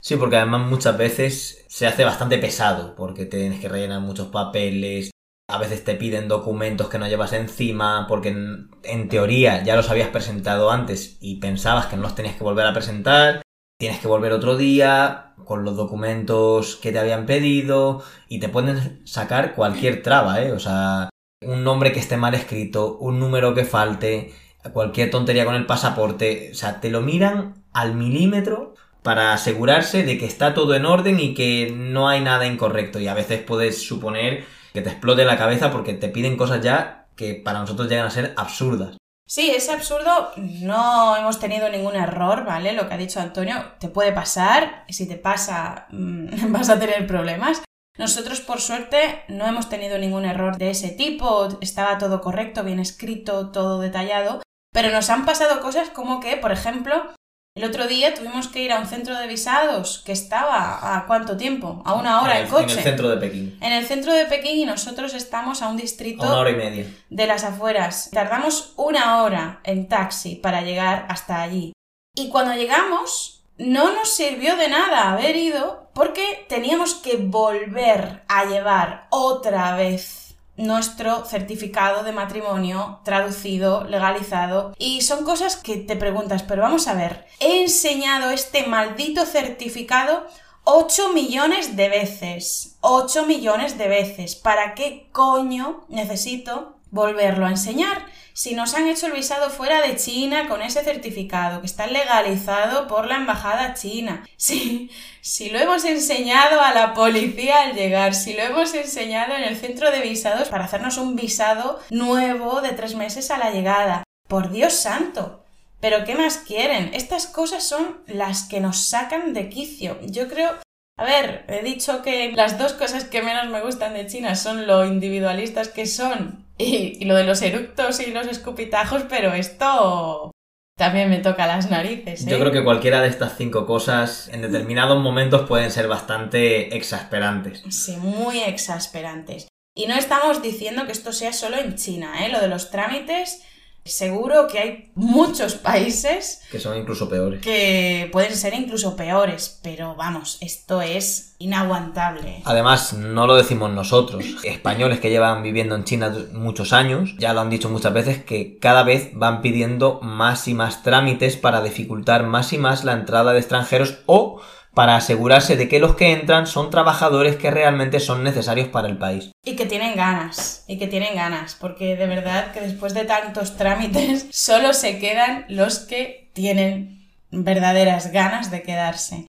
Sí, 0.00 0.16
porque 0.16 0.36
además 0.36 0.68
muchas 0.68 0.98
veces 0.98 1.64
se 1.68 1.86
hace 1.86 2.04
bastante 2.04 2.38
pesado, 2.38 2.96
porque 2.96 3.24
tienes 3.24 3.60
que 3.60 3.68
rellenar 3.68 4.00
muchos 4.00 4.28
papeles, 4.28 5.12
a 5.48 5.58
veces 5.58 5.84
te 5.84 5.94
piden 5.94 6.28
documentos 6.28 6.88
que 6.88 6.98
no 6.98 7.06
llevas 7.06 7.32
encima, 7.34 8.06
porque 8.08 8.30
en, 8.30 9.08
teoría 9.08 9.62
ya 9.62 9.76
los 9.76 9.90
habías 9.90 10.08
presentado 10.08 10.70
antes 10.70 11.18
y 11.20 11.36
pensabas 11.36 11.86
que 11.86 11.96
no 11.96 12.02
los 12.02 12.14
tenías 12.14 12.36
que 12.36 12.44
volver 12.44 12.66
a 12.66 12.72
presentar, 12.72 13.42
tienes 13.82 13.98
que 13.98 14.06
volver 14.06 14.30
otro 14.30 14.56
día 14.56 15.32
con 15.44 15.64
los 15.64 15.76
documentos 15.76 16.76
que 16.76 16.92
te 16.92 17.00
habían 17.00 17.26
pedido 17.26 18.00
y 18.28 18.38
te 18.38 18.48
pueden 18.48 19.04
sacar 19.04 19.56
cualquier 19.56 20.04
traba, 20.04 20.40
¿eh? 20.40 20.52
O 20.52 20.60
sea, 20.60 21.10
un 21.44 21.64
nombre 21.64 21.90
que 21.90 21.98
esté 21.98 22.16
mal 22.16 22.32
escrito, 22.34 22.96
un 22.98 23.18
número 23.18 23.54
que 23.54 23.64
falte, 23.64 24.34
cualquier 24.72 25.10
tontería 25.10 25.44
con 25.44 25.56
el 25.56 25.66
pasaporte, 25.66 26.50
o 26.52 26.54
sea, 26.54 26.80
te 26.80 26.90
lo 26.90 27.00
miran 27.00 27.64
al 27.72 27.96
milímetro 27.96 28.74
para 29.02 29.32
asegurarse 29.32 30.04
de 30.04 30.16
que 30.16 30.26
está 30.26 30.54
todo 30.54 30.76
en 30.76 30.86
orden 30.86 31.18
y 31.18 31.34
que 31.34 31.74
no 31.76 32.08
hay 32.08 32.20
nada 32.20 32.46
incorrecto 32.46 33.00
y 33.00 33.08
a 33.08 33.14
veces 33.14 33.40
puedes 33.40 33.82
suponer 33.82 34.44
que 34.72 34.82
te 34.82 34.90
explote 34.90 35.24
la 35.24 35.38
cabeza 35.38 35.72
porque 35.72 35.94
te 35.94 36.06
piden 36.06 36.36
cosas 36.36 36.62
ya 36.62 37.08
que 37.16 37.34
para 37.34 37.58
nosotros 37.58 37.88
llegan 37.88 38.06
a 38.06 38.10
ser 38.10 38.32
absurdas. 38.36 39.01
Sí, 39.34 39.50
es 39.50 39.70
absurdo, 39.70 40.30
no 40.36 41.16
hemos 41.16 41.40
tenido 41.40 41.70
ningún 41.70 41.96
error, 41.96 42.44
¿vale? 42.44 42.74
Lo 42.74 42.86
que 42.86 42.92
ha 42.92 42.98
dicho 42.98 43.18
Antonio, 43.18 43.64
te 43.80 43.88
puede 43.88 44.12
pasar, 44.12 44.84
y 44.88 44.92
si 44.92 45.08
te 45.08 45.16
pasa 45.16 45.86
mm, 45.88 46.52
vas 46.52 46.68
a 46.68 46.78
tener 46.78 47.06
problemas. 47.06 47.62
Nosotros, 47.96 48.42
por 48.42 48.60
suerte, 48.60 49.24
no 49.28 49.46
hemos 49.46 49.70
tenido 49.70 49.96
ningún 49.96 50.26
error 50.26 50.58
de 50.58 50.68
ese 50.68 50.90
tipo, 50.90 51.48
estaba 51.62 51.96
todo 51.96 52.20
correcto, 52.20 52.62
bien 52.62 52.78
escrito, 52.78 53.50
todo 53.52 53.80
detallado, 53.80 54.42
pero 54.70 54.90
nos 54.90 55.08
han 55.08 55.24
pasado 55.24 55.62
cosas 55.62 55.88
como 55.88 56.20
que, 56.20 56.36
por 56.36 56.52
ejemplo, 56.52 57.14
el 57.54 57.64
otro 57.64 57.86
día 57.86 58.14
tuvimos 58.14 58.48
que 58.48 58.62
ir 58.62 58.72
a 58.72 58.80
un 58.80 58.86
centro 58.86 59.18
de 59.18 59.26
visados 59.26 60.02
que 60.06 60.12
estaba 60.12 60.96
a 60.96 61.06
cuánto 61.06 61.36
tiempo? 61.36 61.82
A 61.84 61.94
una 61.94 62.22
hora 62.22 62.38
en, 62.38 62.44
el, 62.44 62.50
coche. 62.50 62.72
En 62.72 62.78
el 62.78 62.84
centro 62.84 63.08
de 63.10 63.16
Pekín. 63.18 63.58
En 63.60 63.72
el 63.72 63.86
centro 63.86 64.12
de 64.14 64.24
Pekín 64.24 64.58
y 64.58 64.64
nosotros 64.64 65.12
estamos 65.12 65.60
a 65.60 65.68
un 65.68 65.76
distrito. 65.76 66.26
una 66.26 66.38
hora 66.38 66.50
y 66.50 66.56
media. 66.56 66.86
De 67.10 67.26
las 67.26 67.44
afueras. 67.44 68.10
Tardamos 68.10 68.72
una 68.76 69.22
hora 69.22 69.60
en 69.64 69.86
taxi 69.86 70.36
para 70.36 70.62
llegar 70.62 71.06
hasta 71.10 71.42
allí. 71.42 71.72
Y 72.14 72.30
cuando 72.30 72.54
llegamos, 72.54 73.44
no 73.58 73.92
nos 73.92 74.08
sirvió 74.08 74.56
de 74.56 74.68
nada 74.68 75.12
haber 75.12 75.36
ido 75.36 75.90
porque 75.94 76.46
teníamos 76.48 76.94
que 76.94 77.16
volver 77.16 78.22
a 78.28 78.46
llevar 78.46 79.08
otra 79.10 79.76
vez 79.76 80.21
nuestro 80.56 81.24
certificado 81.24 82.02
de 82.04 82.12
matrimonio 82.12 83.00
traducido, 83.04 83.84
legalizado. 83.84 84.74
Y 84.78 85.00
son 85.02 85.24
cosas 85.24 85.56
que 85.56 85.76
te 85.76 85.96
preguntas, 85.96 86.42
pero 86.42 86.62
vamos 86.62 86.88
a 86.88 86.94
ver, 86.94 87.26
he 87.40 87.62
enseñado 87.62 88.30
este 88.30 88.66
maldito 88.66 89.24
certificado 89.26 90.26
8 90.64 91.12
millones 91.12 91.76
de 91.76 91.88
veces. 91.88 92.76
8 92.82 93.26
millones 93.26 93.78
de 93.78 93.88
veces. 93.88 94.36
¿Para 94.36 94.74
qué 94.74 95.08
coño 95.10 95.84
necesito 95.88 96.76
volverlo 96.90 97.46
a 97.46 97.50
enseñar? 97.50 98.06
Si 98.34 98.54
nos 98.54 98.74
han 98.74 98.88
hecho 98.88 99.06
el 99.06 99.12
visado 99.12 99.50
fuera 99.50 99.80
de 99.82 99.96
China 99.96 100.48
con 100.48 100.62
ese 100.62 100.82
certificado 100.82 101.60
que 101.60 101.66
está 101.66 101.86
legalizado 101.86 102.86
por 102.86 103.06
la 103.06 103.16
embajada 103.16 103.74
china, 103.74 104.26
si, 104.36 104.90
si 105.20 105.50
lo 105.50 105.58
hemos 105.58 105.84
enseñado 105.84 106.60
a 106.60 106.72
la 106.72 106.94
policía 106.94 107.62
al 107.62 107.74
llegar, 107.74 108.14
si 108.14 108.34
lo 108.34 108.42
hemos 108.42 108.74
enseñado 108.74 109.34
en 109.34 109.44
el 109.44 109.56
centro 109.56 109.90
de 109.90 110.00
visados 110.00 110.48
para 110.48 110.64
hacernos 110.64 110.98
un 110.98 111.16
visado 111.16 111.80
nuevo 111.90 112.60
de 112.60 112.72
tres 112.72 112.94
meses 112.94 113.30
a 113.30 113.38
la 113.38 113.50
llegada, 113.50 114.02
por 114.28 114.50
Dios 114.50 114.72
santo. 114.74 115.44
Pero 115.80 116.04
¿qué 116.04 116.14
más 116.14 116.38
quieren? 116.38 116.94
Estas 116.94 117.26
cosas 117.26 117.64
son 117.64 118.02
las 118.06 118.44
que 118.44 118.60
nos 118.60 118.86
sacan 118.86 119.34
de 119.34 119.48
quicio. 119.48 119.98
Yo 120.02 120.28
creo 120.28 120.52
a 120.98 121.04
ver, 121.04 121.44
he 121.48 121.62
dicho 121.62 122.02
que 122.02 122.32
las 122.32 122.58
dos 122.58 122.74
cosas 122.74 123.04
que 123.04 123.22
menos 123.22 123.48
me 123.48 123.62
gustan 123.62 123.94
de 123.94 124.06
China 124.06 124.36
son 124.36 124.66
lo 124.66 124.84
individualistas 124.84 125.68
que 125.68 125.86
son 125.86 126.44
y, 126.62 127.04
lo 127.04 127.14
de 127.14 127.24
los 127.24 127.42
eructos 127.42 128.00
y 128.00 128.10
los 128.10 128.26
escupitajos, 128.26 129.04
pero 129.08 129.32
esto 129.34 130.30
también 130.76 131.10
me 131.10 131.18
toca 131.18 131.46
las 131.46 131.70
narices. 131.70 132.24
Yo 132.26 132.36
¿eh? 132.36 132.40
creo 132.40 132.52
que 132.52 132.64
cualquiera 132.64 133.00
de 133.02 133.08
estas 133.08 133.36
cinco 133.36 133.66
cosas 133.66 134.28
en 134.28 134.42
determinados 134.42 135.00
momentos 135.00 135.48
pueden 135.48 135.70
ser 135.70 135.88
bastante 135.88 136.76
exasperantes. 136.76 137.62
Sí, 137.68 137.96
muy 137.96 138.40
exasperantes. 138.40 139.48
Y 139.74 139.86
no 139.86 139.94
estamos 139.94 140.42
diciendo 140.42 140.84
que 140.86 140.92
esto 140.92 141.12
sea 141.12 141.32
solo 141.32 141.56
en 141.58 141.76
China, 141.76 142.24
¿eh? 142.24 142.28
Lo 142.28 142.40
de 142.40 142.48
los 142.48 142.70
trámites 142.70 143.42
Seguro 143.84 144.46
que 144.46 144.58
hay 144.60 144.90
muchos 144.94 145.54
países 145.54 146.42
que 146.52 146.60
son 146.60 146.76
incluso 146.76 147.08
peores. 147.08 147.40
Que 147.42 148.08
pueden 148.12 148.36
ser 148.36 148.54
incluso 148.54 148.94
peores, 148.94 149.58
pero 149.62 149.96
vamos, 149.96 150.38
esto 150.40 150.80
es 150.82 151.34
inaguantable. 151.38 152.42
Además, 152.44 152.92
no 152.92 153.26
lo 153.26 153.34
decimos 153.34 153.72
nosotros. 153.72 154.24
Españoles 154.44 155.00
que 155.00 155.10
llevan 155.10 155.42
viviendo 155.42 155.74
en 155.74 155.82
China 155.82 156.14
muchos 156.32 156.72
años, 156.72 157.16
ya 157.18 157.32
lo 157.32 157.40
han 157.40 157.50
dicho 157.50 157.68
muchas 157.70 157.92
veces, 157.92 158.22
que 158.22 158.56
cada 158.58 158.84
vez 158.84 159.10
van 159.14 159.42
pidiendo 159.42 159.98
más 160.00 160.46
y 160.46 160.54
más 160.54 160.84
trámites 160.84 161.36
para 161.36 161.60
dificultar 161.60 162.24
más 162.24 162.52
y 162.52 162.58
más 162.58 162.84
la 162.84 162.92
entrada 162.92 163.32
de 163.32 163.40
extranjeros 163.40 163.98
o 164.06 164.40
para 164.74 164.96
asegurarse 164.96 165.56
de 165.56 165.68
que 165.68 165.78
los 165.78 165.96
que 165.96 166.12
entran 166.12 166.46
son 166.46 166.70
trabajadores 166.70 167.36
que 167.36 167.50
realmente 167.50 168.00
son 168.00 168.24
necesarios 168.24 168.68
para 168.68 168.88
el 168.88 168.98
país. 168.98 169.32
Y 169.44 169.56
que 169.56 169.66
tienen 169.66 169.96
ganas, 169.96 170.64
y 170.66 170.78
que 170.78 170.88
tienen 170.88 171.14
ganas, 171.14 171.54
porque 171.54 171.96
de 171.96 172.06
verdad 172.06 172.52
que 172.52 172.60
después 172.60 172.94
de 172.94 173.04
tantos 173.04 173.56
trámites 173.56 174.26
solo 174.32 174.72
se 174.72 174.98
quedan 174.98 175.44
los 175.48 175.80
que 175.80 176.30
tienen 176.32 177.08
verdaderas 177.30 178.12
ganas 178.12 178.50
de 178.50 178.62
quedarse. 178.62 179.26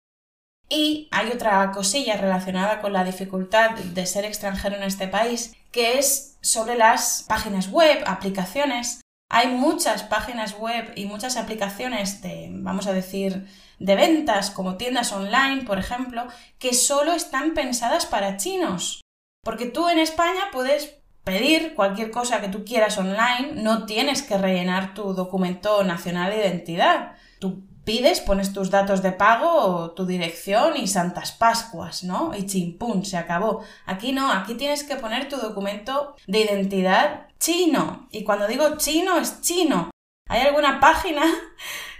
Y 0.69 1.07
hay 1.11 1.29
otra 1.29 1.71
cosilla 1.71 2.17
relacionada 2.17 2.81
con 2.81 2.93
la 2.93 3.03
dificultad 3.03 3.71
de 3.71 4.05
ser 4.05 4.25
extranjero 4.25 4.75
en 4.77 4.83
este 4.83 5.07
país, 5.07 5.53
que 5.71 5.99
es 5.99 6.37
sobre 6.41 6.75
las 6.75 7.25
páginas 7.27 7.69
web, 7.69 8.03
aplicaciones. 8.05 9.01
Hay 9.29 9.47
muchas 9.47 10.03
páginas 10.03 10.57
web 10.57 10.91
y 10.95 11.05
muchas 11.05 11.37
aplicaciones 11.37 12.21
de, 12.21 12.49
vamos 12.51 12.87
a 12.87 12.93
decir, 12.93 13.47
de 13.83 13.95
ventas 13.95 14.49
como 14.49 14.77
tiendas 14.77 15.11
online, 15.11 15.63
por 15.65 15.77
ejemplo, 15.77 16.25
que 16.57 16.73
solo 16.73 17.11
están 17.11 17.53
pensadas 17.53 18.05
para 18.05 18.37
chinos. 18.37 19.01
Porque 19.43 19.65
tú 19.65 19.89
en 19.89 19.99
España 19.99 20.49
puedes 20.53 20.95
pedir 21.25 21.75
cualquier 21.75 22.09
cosa 22.09 22.39
que 22.39 22.47
tú 22.47 22.63
quieras 22.63 22.97
online, 22.97 23.61
no 23.61 23.85
tienes 23.85 24.21
que 24.21 24.37
rellenar 24.37 24.93
tu 24.93 25.13
documento 25.13 25.83
nacional 25.83 26.31
de 26.31 26.37
identidad. 26.37 27.15
Tú 27.39 27.65
pides, 27.83 28.21
pones 28.21 28.53
tus 28.53 28.71
datos 28.71 29.01
de 29.03 29.11
pago, 29.11 29.91
tu 29.91 30.05
dirección 30.05 30.77
y 30.77 30.87
Santas 30.87 31.33
Pascuas, 31.33 32.05
¿no? 32.05 32.33
Y 32.33 32.45
chimpún, 32.45 33.03
se 33.03 33.17
acabó. 33.17 33.65
Aquí 33.85 34.13
no, 34.13 34.31
aquí 34.31 34.55
tienes 34.55 34.85
que 34.85 34.95
poner 34.95 35.27
tu 35.27 35.35
documento 35.35 36.15
de 36.25 36.39
identidad 36.39 37.27
chino. 37.37 38.07
Y 38.11 38.23
cuando 38.23 38.47
digo 38.47 38.77
chino, 38.77 39.17
es 39.17 39.41
chino. 39.41 39.91
¿Hay 40.29 40.39
alguna 40.39 40.79
página 40.79 41.23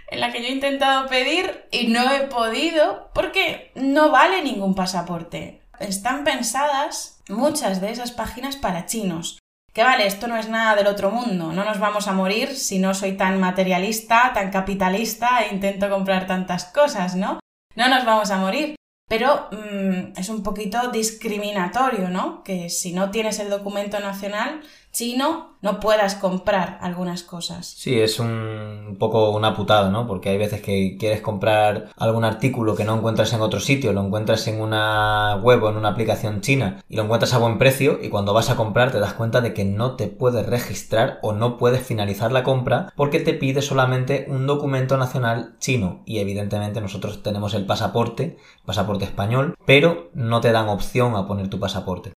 en 0.08 0.20
la 0.20 0.32
que 0.32 0.42
yo 0.42 0.48
he 0.48 0.52
intentado 0.52 1.08
pedir 1.08 1.66
y 1.70 1.88
no 1.88 2.10
he 2.10 2.26
podido 2.26 3.10
porque 3.14 3.72
no 3.74 4.10
vale 4.10 4.42
ningún 4.42 4.74
pasaporte. 4.74 5.62
Están 5.80 6.24
pensadas 6.24 7.22
muchas 7.28 7.80
de 7.80 7.90
esas 7.90 8.12
páginas 8.12 8.56
para 8.56 8.86
chinos. 8.86 9.38
Que 9.72 9.82
vale, 9.82 10.06
esto 10.06 10.28
no 10.28 10.36
es 10.36 10.48
nada 10.48 10.76
del 10.76 10.86
otro 10.86 11.10
mundo, 11.10 11.52
no 11.52 11.64
nos 11.64 11.80
vamos 11.80 12.06
a 12.06 12.12
morir 12.12 12.54
si 12.54 12.78
no 12.78 12.94
soy 12.94 13.16
tan 13.16 13.40
materialista, 13.40 14.30
tan 14.32 14.52
capitalista 14.52 15.40
e 15.42 15.52
intento 15.52 15.90
comprar 15.90 16.28
tantas 16.28 16.66
cosas, 16.66 17.16
¿no? 17.16 17.40
No 17.74 17.88
nos 17.88 18.04
vamos 18.04 18.30
a 18.30 18.38
morir. 18.38 18.76
Pero 19.06 19.48
mm, 19.50 20.18
es 20.18 20.28
un 20.28 20.42
poquito 20.42 20.90
discriminatorio, 20.90 22.08
¿no? 22.08 22.42
Que 22.42 22.70
si 22.70 22.92
no 22.92 23.10
tienes 23.10 23.38
el 23.38 23.50
documento 23.50 24.00
nacional, 24.00 24.62
chino 24.94 25.54
no 25.60 25.80
puedas 25.80 26.14
comprar 26.14 26.78
algunas 26.82 27.22
cosas. 27.22 27.66
Sí, 27.66 27.98
es 27.98 28.20
un 28.20 28.96
poco 28.98 29.30
una 29.30 29.56
putada, 29.56 29.90
¿no? 29.90 30.06
Porque 30.06 30.28
hay 30.28 30.38
veces 30.38 30.60
que 30.60 30.96
quieres 30.98 31.20
comprar 31.22 31.90
algún 31.96 32.24
artículo 32.24 32.74
que 32.74 32.84
no 32.84 32.96
encuentras 32.96 33.32
en 33.32 33.40
otro 33.40 33.60
sitio, 33.60 33.92
lo 33.92 34.04
encuentras 34.04 34.46
en 34.46 34.60
una 34.60 35.36
web 35.42 35.62
o 35.62 35.70
en 35.70 35.76
una 35.76 35.88
aplicación 35.88 36.42
china 36.42 36.82
y 36.88 36.96
lo 36.96 37.04
encuentras 37.04 37.34
a 37.34 37.38
buen 37.38 37.58
precio 37.58 37.98
y 38.00 38.08
cuando 38.08 38.34
vas 38.34 38.50
a 38.50 38.56
comprar 38.56 38.92
te 38.92 39.00
das 39.00 39.14
cuenta 39.14 39.40
de 39.40 39.52
que 39.52 39.64
no 39.64 39.96
te 39.96 40.06
puedes 40.06 40.46
registrar 40.46 41.18
o 41.22 41.32
no 41.32 41.56
puedes 41.56 41.82
finalizar 41.82 42.30
la 42.30 42.44
compra 42.44 42.92
porque 42.94 43.20
te 43.20 43.34
pide 43.34 43.62
solamente 43.62 44.26
un 44.28 44.46
documento 44.46 44.96
nacional 44.96 45.56
chino 45.58 46.02
y 46.04 46.18
evidentemente 46.18 46.80
nosotros 46.80 47.22
tenemos 47.22 47.54
el 47.54 47.66
pasaporte, 47.66 48.36
pasaporte 48.64 49.06
español, 49.06 49.56
pero 49.66 50.10
no 50.14 50.40
te 50.40 50.52
dan 50.52 50.68
opción 50.68 51.16
a 51.16 51.26
poner 51.26 51.48
tu 51.48 51.58
pasaporte. 51.58 52.13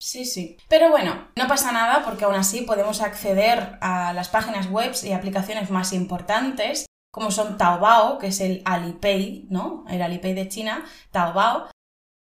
Sí, 0.00 0.24
sí. 0.24 0.56
Pero 0.68 0.90
bueno, 0.90 1.28
no 1.36 1.48
pasa 1.48 1.72
nada 1.72 2.04
porque 2.04 2.24
aún 2.24 2.36
así 2.36 2.62
podemos 2.62 3.00
acceder 3.00 3.78
a 3.80 4.12
las 4.12 4.28
páginas 4.28 4.70
web 4.70 4.94
y 5.02 5.12
aplicaciones 5.12 5.70
más 5.70 5.92
importantes, 5.92 6.86
como 7.12 7.30
son 7.32 7.58
Taobao, 7.58 8.18
que 8.18 8.28
es 8.28 8.40
el 8.40 8.62
Alipay, 8.64 9.46
¿no? 9.50 9.84
El 9.88 10.02
Alipay 10.02 10.34
de 10.34 10.48
China, 10.48 10.84
Taobao. 11.10 11.68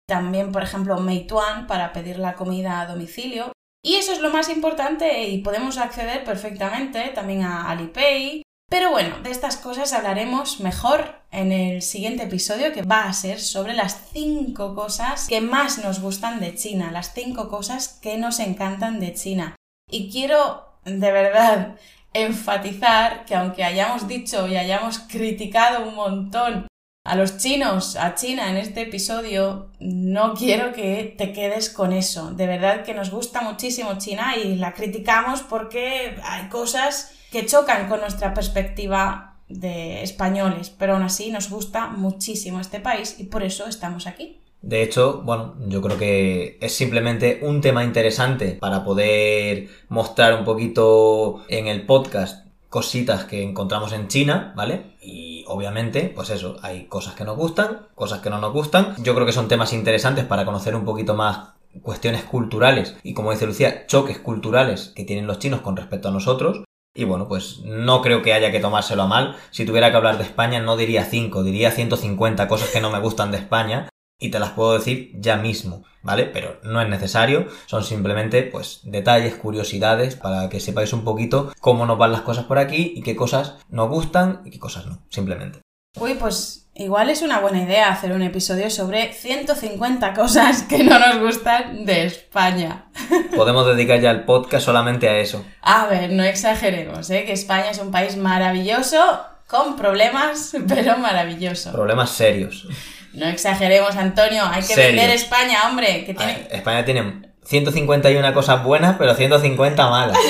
También, 0.06 0.52
por 0.52 0.62
ejemplo, 0.62 1.00
Meituan 1.00 1.66
para 1.66 1.92
pedir 1.92 2.18
la 2.18 2.34
comida 2.34 2.80
a 2.80 2.86
domicilio. 2.86 3.52
Y 3.82 3.96
eso 3.96 4.12
es 4.12 4.20
lo 4.20 4.30
más 4.30 4.48
importante 4.48 5.24
y 5.24 5.42
podemos 5.42 5.76
acceder 5.76 6.24
perfectamente 6.24 7.08
también 7.08 7.42
a 7.42 7.68
Alipay, 7.70 8.43
pero 8.68 8.90
bueno, 8.90 9.20
de 9.22 9.30
estas 9.30 9.56
cosas 9.56 9.92
hablaremos 9.92 10.60
mejor 10.60 11.14
en 11.30 11.52
el 11.52 11.82
siguiente 11.82 12.24
episodio 12.24 12.72
que 12.72 12.82
va 12.82 13.04
a 13.04 13.12
ser 13.12 13.40
sobre 13.40 13.74
las 13.74 14.10
5 14.12 14.74
cosas 14.74 15.28
que 15.28 15.40
más 15.40 15.78
nos 15.82 16.00
gustan 16.00 16.40
de 16.40 16.54
China, 16.54 16.90
las 16.90 17.12
5 17.14 17.48
cosas 17.48 18.00
que 18.02 18.16
nos 18.16 18.40
encantan 18.40 19.00
de 19.00 19.14
China. 19.14 19.54
Y 19.90 20.10
quiero 20.10 20.78
de 20.84 21.12
verdad 21.12 21.76
enfatizar 22.14 23.24
que 23.24 23.34
aunque 23.34 23.64
hayamos 23.64 24.06
dicho 24.08 24.46
y 24.48 24.56
hayamos 24.56 24.98
criticado 25.00 25.88
un 25.88 25.94
montón 25.96 26.66
a 27.04 27.16
los 27.16 27.36
chinos, 27.36 27.96
a 27.96 28.14
China 28.14 28.50
en 28.50 28.56
este 28.56 28.80
episodio, 28.80 29.68
no 29.78 30.32
quiero 30.32 30.72
que 30.72 31.14
te 31.18 31.32
quedes 31.32 31.68
con 31.68 31.92
eso. 31.92 32.30
De 32.30 32.46
verdad 32.46 32.82
que 32.82 32.94
nos 32.94 33.10
gusta 33.10 33.42
muchísimo 33.42 33.98
China 33.98 34.36
y 34.42 34.56
la 34.56 34.72
criticamos 34.72 35.42
porque 35.42 36.16
hay 36.24 36.48
cosas 36.48 37.14
que 37.30 37.44
chocan 37.44 37.88
con 37.88 38.00
nuestra 38.00 38.32
perspectiva 38.32 39.36
de 39.50 40.02
españoles, 40.02 40.70
pero 40.70 40.94
aún 40.94 41.02
así 41.02 41.30
nos 41.30 41.50
gusta 41.50 41.88
muchísimo 41.88 42.58
este 42.58 42.80
país 42.80 43.16
y 43.18 43.24
por 43.24 43.42
eso 43.42 43.66
estamos 43.66 44.06
aquí. 44.06 44.40
De 44.62 44.82
hecho, 44.82 45.20
bueno, 45.26 45.56
yo 45.68 45.82
creo 45.82 45.98
que 45.98 46.56
es 46.62 46.74
simplemente 46.74 47.40
un 47.42 47.60
tema 47.60 47.84
interesante 47.84 48.52
para 48.52 48.82
poder 48.82 49.68
mostrar 49.90 50.38
un 50.38 50.46
poquito 50.46 51.44
en 51.48 51.66
el 51.66 51.84
podcast 51.84 52.43
cositas 52.74 53.22
que 53.26 53.40
encontramos 53.40 53.92
en 53.92 54.08
China, 54.08 54.52
¿vale? 54.56 54.96
Y 55.00 55.44
obviamente, 55.46 56.12
pues 56.12 56.30
eso, 56.30 56.56
hay 56.60 56.86
cosas 56.86 57.14
que 57.14 57.22
nos 57.22 57.36
gustan, 57.36 57.86
cosas 57.94 58.18
que 58.20 58.30
no 58.30 58.40
nos 58.40 58.52
gustan. 58.52 58.96
Yo 59.00 59.14
creo 59.14 59.24
que 59.24 59.32
son 59.32 59.46
temas 59.46 59.72
interesantes 59.72 60.24
para 60.24 60.44
conocer 60.44 60.74
un 60.74 60.84
poquito 60.84 61.14
más 61.14 61.50
cuestiones 61.82 62.24
culturales 62.24 62.96
y 63.04 63.14
como 63.14 63.30
dice 63.30 63.46
Lucía, 63.46 63.86
choques 63.86 64.18
culturales 64.18 64.92
que 64.96 65.04
tienen 65.04 65.28
los 65.28 65.38
chinos 65.38 65.60
con 65.60 65.76
respecto 65.76 66.08
a 66.08 66.10
nosotros. 66.10 66.64
Y 66.96 67.04
bueno, 67.04 67.28
pues 67.28 67.60
no 67.64 68.02
creo 68.02 68.22
que 68.22 68.32
haya 68.32 68.50
que 68.50 68.58
tomárselo 68.58 69.04
a 69.04 69.06
mal. 69.06 69.36
Si 69.52 69.64
tuviera 69.64 69.92
que 69.92 69.96
hablar 69.96 70.18
de 70.18 70.24
España, 70.24 70.58
no 70.60 70.76
diría 70.76 71.04
5, 71.04 71.44
diría 71.44 71.70
150 71.70 72.48
cosas 72.48 72.70
que 72.70 72.80
no 72.80 72.90
me 72.90 72.98
gustan 72.98 73.30
de 73.30 73.38
España. 73.38 73.88
Y 74.18 74.30
te 74.30 74.38
las 74.38 74.50
puedo 74.50 74.74
decir 74.74 75.12
ya 75.14 75.36
mismo, 75.36 75.84
¿vale? 76.02 76.26
Pero 76.26 76.60
no 76.62 76.80
es 76.80 76.88
necesario, 76.88 77.48
son 77.66 77.82
simplemente 77.82 78.42
pues 78.42 78.80
detalles, 78.84 79.34
curiosidades, 79.34 80.16
para 80.16 80.48
que 80.48 80.60
sepáis 80.60 80.92
un 80.92 81.04
poquito 81.04 81.52
cómo 81.60 81.84
nos 81.86 81.98
van 81.98 82.12
las 82.12 82.22
cosas 82.22 82.44
por 82.44 82.58
aquí 82.58 82.92
y 82.96 83.02
qué 83.02 83.16
cosas 83.16 83.56
nos 83.68 83.88
gustan 83.88 84.42
y 84.44 84.50
qué 84.50 84.58
cosas 84.58 84.86
no, 84.86 85.00
simplemente. 85.08 85.60
Uy, 86.00 86.14
pues 86.14 86.68
igual 86.74 87.08
es 87.08 87.22
una 87.22 87.38
buena 87.38 87.62
idea 87.62 87.88
hacer 87.88 88.12
un 88.12 88.22
episodio 88.22 88.68
sobre 88.68 89.12
150 89.12 90.12
cosas 90.12 90.62
que 90.62 90.82
no 90.82 90.98
nos 90.98 91.20
gustan 91.20 91.84
de 91.84 92.06
España. 92.06 92.86
Podemos 93.36 93.66
dedicar 93.66 94.00
ya 94.00 94.10
el 94.10 94.24
podcast 94.24 94.66
solamente 94.66 95.08
a 95.08 95.18
eso. 95.18 95.44
A 95.62 95.86
ver, 95.86 96.10
no 96.10 96.24
exageremos, 96.24 97.10
¿eh? 97.10 97.24
Que 97.24 97.32
España 97.32 97.70
es 97.70 97.78
un 97.78 97.92
país 97.92 98.16
maravilloso, 98.16 98.98
con 99.46 99.76
problemas, 99.76 100.56
pero 100.68 100.98
maravilloso. 100.98 101.70
Problemas 101.72 102.10
serios. 102.10 102.66
No 103.14 103.26
exageremos, 103.26 103.96
Antonio, 103.96 104.42
hay 104.44 104.62
que 104.62 104.74
vender 104.74 105.10
España, 105.10 105.68
hombre. 105.68 106.04
Que 106.04 106.14
tiene... 106.14 106.48
España 106.50 106.84
tiene 106.84 107.34
151 107.44 108.34
cosas 108.34 108.64
buenas, 108.64 108.96
pero 108.98 109.14
150 109.14 109.90
malas. 109.90 110.18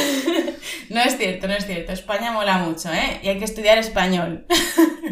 No 0.90 1.00
es 1.00 1.16
cierto, 1.16 1.48
no 1.48 1.54
es 1.54 1.66
cierto. 1.66 1.92
España 1.92 2.30
mola 2.30 2.58
mucho, 2.58 2.92
¿eh? 2.92 3.18
Y 3.22 3.28
hay 3.28 3.38
que 3.38 3.46
estudiar 3.46 3.78
español. 3.78 4.46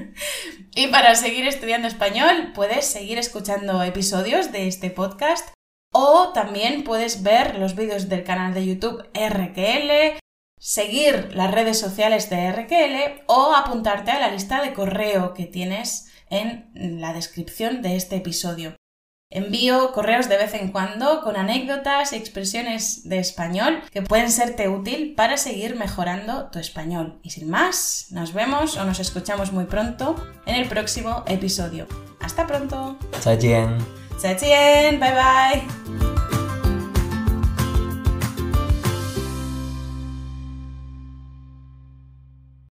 y 0.75 0.89
para 0.89 1.15
seguir 1.15 1.49
estudiando 1.49 1.89
español, 1.89 2.53
puedes 2.55 2.85
seguir 2.87 3.19
escuchando 3.19 3.83
episodios 3.83 4.53
de 4.53 4.69
este 4.69 4.91
podcast 4.91 5.49
o 5.93 6.31
también 6.33 6.85
puedes 6.85 7.23
ver 7.23 7.59
los 7.59 7.75
vídeos 7.75 8.09
del 8.09 8.23
canal 8.23 8.55
de 8.55 8.67
YouTube 8.67 9.03
RQL, 9.15 10.19
seguir 10.59 11.35
las 11.35 11.51
redes 11.51 11.79
sociales 11.79 12.31
de 12.31 12.53
RQL 12.53 13.25
o 13.27 13.55
apuntarte 13.55 14.11
a 14.11 14.21
la 14.21 14.31
lista 14.31 14.63
de 14.63 14.75
correo 14.75 15.35
que 15.35 15.47
tienes 15.47 16.13
en 16.33 17.01
la 17.01 17.13
descripción 17.13 17.83
de 17.83 17.95
este 17.95 18.17
episodio. 18.17 18.75
Envío 19.31 19.93
correos 19.93 20.29
de 20.29 20.37
vez 20.37 20.53
en 20.55 20.73
cuando 20.73 21.23
con 21.23 21.37
anécdotas 21.37 22.13
y 22.13 22.17
expresiones 22.17 23.09
de 23.09 23.19
español 23.19 23.81
que 23.91 24.03
pueden 24.03 24.31
serte 24.31 24.69
útil 24.69 25.15
para 25.15 25.39
seguir 25.39 25.77
mejorando 25.77 26.51
tu 26.51 26.59
español. 26.59 27.19
Y 27.23 27.31
sin 27.31 27.49
más, 27.49 28.09
nos 28.11 28.35
vemos 28.35 28.77
o 28.77 28.85
nos 28.85 29.01
escuchamos 29.01 29.53
muy 29.53 29.65
pronto 29.65 30.17
en 30.45 30.57
el 30.57 30.69
próximo 30.69 31.25
episodio. 31.27 31.87
Hasta 32.21 32.47
pronto. 32.47 32.99
Bye 34.99 35.13
bye. 35.15 36.32